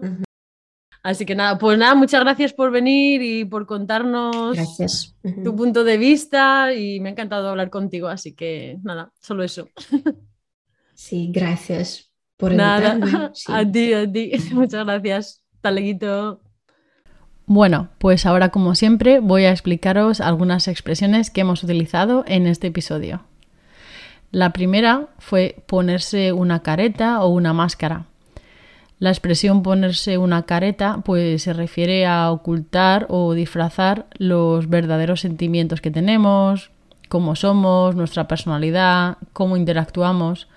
Así 1.04 1.26
que 1.26 1.36
nada, 1.36 1.58
pues 1.58 1.78
nada, 1.78 1.96
muchas 1.96 2.22
gracias 2.22 2.54
por 2.54 2.72
venir 2.72 3.22
y 3.22 3.46
por 3.46 3.66
contarnos 3.66 4.58
tu 5.44 5.56
punto 5.56 5.84
de 5.84 5.98
vista 5.98 6.74
y 6.74 7.00
me 7.00 7.10
ha 7.10 7.12
encantado 7.14 7.50
hablar 7.50 7.70
contigo, 7.70 8.08
así 8.08 8.34
que 8.34 8.78
nada, 8.84 9.12
solo 9.22 9.44
eso. 9.44 9.70
Sí, 10.94 11.30
gracias 11.32 12.12
por 12.38 12.54
nada. 12.54 13.32
A 13.48 13.72
ti, 13.72 13.94
a 13.94 14.12
ti. 14.12 14.32
Muchas 14.54 14.86
gracias. 14.86 15.44
Hasta 15.56 16.38
Bueno, 17.46 17.90
pues 17.98 18.26
ahora 18.26 18.50
como 18.50 18.76
siempre 18.76 19.20
voy 19.20 19.46
a 19.46 19.52
explicaros 19.52 20.22
algunas 20.22 20.68
expresiones 20.68 21.30
que 21.30 21.42
hemos 21.42 21.64
utilizado 21.64 22.24
en 22.28 22.48
este 22.48 22.68
episodio. 22.68 23.26
La 24.32 24.54
primera 24.54 25.08
fue 25.20 25.64
ponerse 25.68 26.32
una 26.34 26.62
careta 26.62 27.22
o 27.22 27.30
una 27.30 27.54
máscara. 27.54 28.06
La 29.00 29.10
expresión 29.12 29.62
ponerse 29.62 30.18
una 30.18 30.44
careta 30.44 31.02
pues 31.06 31.44
se 31.44 31.54
refiere 31.54 32.08
a 32.08 32.32
ocultar 32.32 33.06
o 33.10 33.34
disfrazar 33.34 34.08
los 34.18 34.70
verdaderos 34.70 35.22
sentimientos 35.22 35.82
que 35.82 35.92
tenemos, 35.92 36.72
cómo 37.08 37.36
somos, 37.36 37.96
nuestra 37.96 38.28
personalidad, 38.28 39.18
cómo 39.34 39.56
interactuamos. 39.56 40.48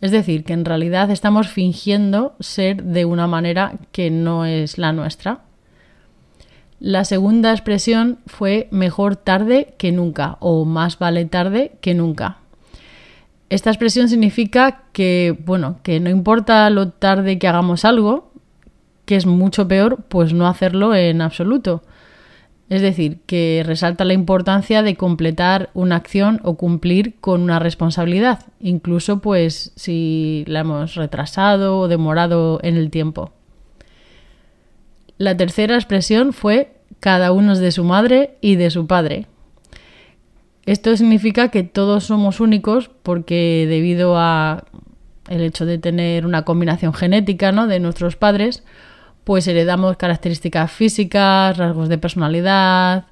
Es 0.00 0.12
decir, 0.12 0.44
que 0.44 0.52
en 0.52 0.64
realidad 0.64 1.10
estamos 1.10 1.48
fingiendo 1.48 2.36
ser 2.38 2.84
de 2.84 3.04
una 3.04 3.26
manera 3.26 3.74
que 3.90 4.10
no 4.10 4.44
es 4.44 4.78
la 4.78 4.92
nuestra. 4.92 5.40
La 6.78 7.04
segunda 7.04 7.50
expresión 7.50 8.18
fue 8.26 8.68
mejor 8.70 9.16
tarde 9.16 9.74
que 9.76 9.90
nunca 9.90 10.36
o 10.38 10.64
más 10.64 10.98
vale 10.98 11.24
tarde 11.24 11.72
que 11.80 11.94
nunca. 11.94 12.38
Esta 13.48 13.70
expresión 13.70 14.08
significa 14.08 14.82
que, 14.92 15.38
bueno, 15.44 15.78
que 15.82 16.00
no 16.00 16.10
importa 16.10 16.68
lo 16.70 16.90
tarde 16.90 17.38
que 17.38 17.46
hagamos 17.46 17.84
algo, 17.84 18.32
que 19.04 19.16
es 19.16 19.26
mucho 19.26 19.68
peor, 19.68 20.04
pues 20.08 20.32
no 20.32 20.48
hacerlo 20.48 20.94
en 20.94 21.22
absoluto. 21.22 21.82
Es 22.68 22.82
decir, 22.82 23.20
que 23.26 23.62
resalta 23.64 24.04
la 24.04 24.14
importancia 24.14 24.82
de 24.82 24.96
completar 24.96 25.70
una 25.72 25.94
acción 25.94 26.40
o 26.42 26.56
cumplir 26.56 27.14
con 27.20 27.42
una 27.42 27.60
responsabilidad, 27.60 28.40
incluso 28.60 29.20
pues 29.20 29.72
si 29.76 30.42
la 30.48 30.60
hemos 30.60 30.96
retrasado 30.96 31.78
o 31.78 31.86
demorado 31.86 32.58
en 32.64 32.76
el 32.76 32.90
tiempo. 32.90 33.30
La 35.18 35.36
tercera 35.36 35.76
expresión 35.76 36.32
fue 36.32 36.72
cada 36.98 37.30
uno 37.30 37.52
es 37.52 37.60
de 37.60 37.70
su 37.70 37.84
madre 37.84 38.36
y 38.40 38.56
de 38.56 38.70
su 38.70 38.88
padre. 38.88 39.28
Esto 40.66 40.96
significa 40.96 41.50
que 41.50 41.62
todos 41.62 42.04
somos 42.04 42.40
únicos 42.40 42.90
porque 43.04 43.66
debido 43.68 44.18
a 44.18 44.64
el 45.28 45.42
hecho 45.42 45.64
de 45.64 45.78
tener 45.78 46.26
una 46.26 46.44
combinación 46.44 46.92
genética 46.92 47.52
¿no? 47.52 47.68
de 47.68 47.78
nuestros 47.78 48.16
padres, 48.16 48.64
pues 49.22 49.46
heredamos 49.46 49.96
características 49.96 50.70
físicas, 50.72 51.56
rasgos 51.56 51.88
de 51.88 51.98
personalidad, 51.98 53.06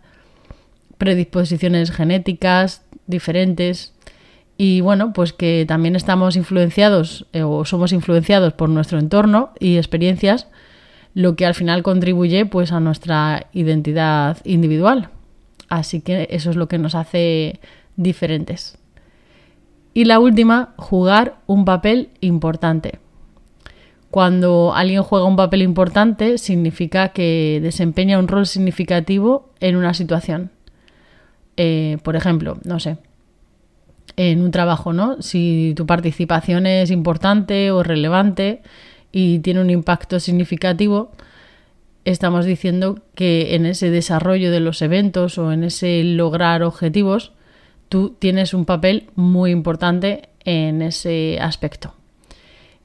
predisposiciones 0.98 1.92
genéticas 1.92 2.82
diferentes 3.06 3.94
y 4.56 4.80
bueno, 4.80 5.12
pues 5.12 5.32
que 5.32 5.64
también 5.66 5.94
estamos 5.94 6.36
influenciados 6.36 7.26
eh, 7.32 7.42
o 7.42 7.64
somos 7.64 7.92
influenciados 7.92 8.52
por 8.52 8.68
nuestro 8.68 8.98
entorno 8.98 9.52
y 9.58 9.76
experiencias, 9.76 10.48
lo 11.14 11.36
que 11.36 11.46
al 11.46 11.54
final 11.54 11.82
contribuye 11.84 12.46
pues 12.46 12.72
a 12.72 12.80
nuestra 12.80 13.46
identidad 13.52 14.38
individual. 14.44 15.10
Así 15.68 16.00
que 16.00 16.28
eso 16.30 16.50
es 16.50 16.56
lo 16.56 16.68
que 16.68 16.78
nos 16.78 16.94
hace 16.94 17.60
diferentes. 17.96 18.78
Y 19.94 20.04
la 20.04 20.18
última, 20.18 20.74
jugar 20.76 21.36
un 21.46 21.64
papel 21.64 22.10
importante. 22.20 22.98
Cuando 24.10 24.74
alguien 24.74 25.02
juega 25.02 25.24
un 25.24 25.36
papel 25.36 25.62
importante 25.62 26.38
significa 26.38 27.08
que 27.08 27.58
desempeña 27.62 28.18
un 28.18 28.28
rol 28.28 28.46
significativo 28.46 29.50
en 29.60 29.76
una 29.76 29.94
situación. 29.94 30.50
Eh, 31.56 31.98
por 32.02 32.16
ejemplo, 32.16 32.58
no 32.64 32.80
sé, 32.80 32.98
en 34.16 34.42
un 34.42 34.50
trabajo, 34.50 34.92
¿no? 34.92 35.20
Si 35.22 35.74
tu 35.76 35.86
participación 35.86 36.66
es 36.66 36.90
importante 36.90 37.70
o 37.70 37.82
relevante 37.82 38.62
y 39.12 39.40
tiene 39.40 39.60
un 39.60 39.70
impacto 39.70 40.20
significativo, 40.20 41.12
estamos 42.04 42.44
diciendo 42.44 43.00
que 43.14 43.54
en 43.54 43.66
ese 43.66 43.90
desarrollo 43.90 44.50
de 44.50 44.60
los 44.60 44.82
eventos 44.82 45.38
o 45.38 45.52
en 45.52 45.64
ese 45.64 46.02
lograr 46.04 46.62
objetivos, 46.62 47.32
tú 47.88 48.16
tienes 48.18 48.54
un 48.54 48.64
papel 48.64 49.10
muy 49.14 49.50
importante 49.50 50.28
en 50.44 50.82
ese 50.82 51.38
aspecto. 51.40 51.94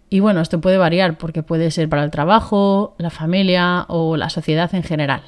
Y 0.10 0.22
bueno, 0.22 0.42
esto 0.42 0.60
puede 0.60 0.78
variar 0.78 1.18
porque 1.18 1.44
puede 1.44 1.70
ser 1.72 1.88
para 1.88 2.04
el 2.04 2.12
trabajo, 2.12 2.96
la 2.98 3.10
familia 3.10 3.86
o 3.90 4.18
la 4.18 4.30
sociedad 4.30 4.74
en 4.74 4.84
general. 4.84 5.22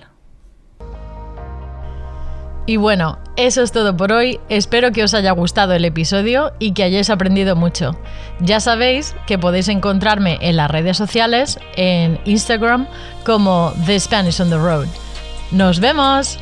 Y 2.72 2.78
bueno, 2.78 3.20
eso 3.36 3.64
es 3.64 3.74
todo 3.74 3.98
por 3.98 4.14
hoy. 4.14 4.40
Espero 4.48 4.94
que 4.94 5.04
os 5.04 5.14
haya 5.14 5.34
gustado 5.34 5.74
el 5.74 5.84
episodio 5.84 6.54
y 6.58 6.72
que 6.72 6.84
hayáis 6.84 7.10
aprendido 7.10 7.58
mucho. 7.58 8.00
Ya 8.40 8.62
sabéis 8.62 9.14
que 9.28 9.38
podéis 9.38 9.68
encontrarme 9.68 10.38
en 10.40 10.56
las 10.56 10.72
redes 10.72 10.96
sociales, 10.96 11.60
en 11.76 12.18
Instagram, 12.24 12.88
como 13.26 13.74
The 13.86 14.00
Spanish 14.00 14.40
on 14.40 14.52
the 14.52 14.56
Road. 14.56 14.88
¡Nos 15.52 15.82
vemos! 15.82 16.40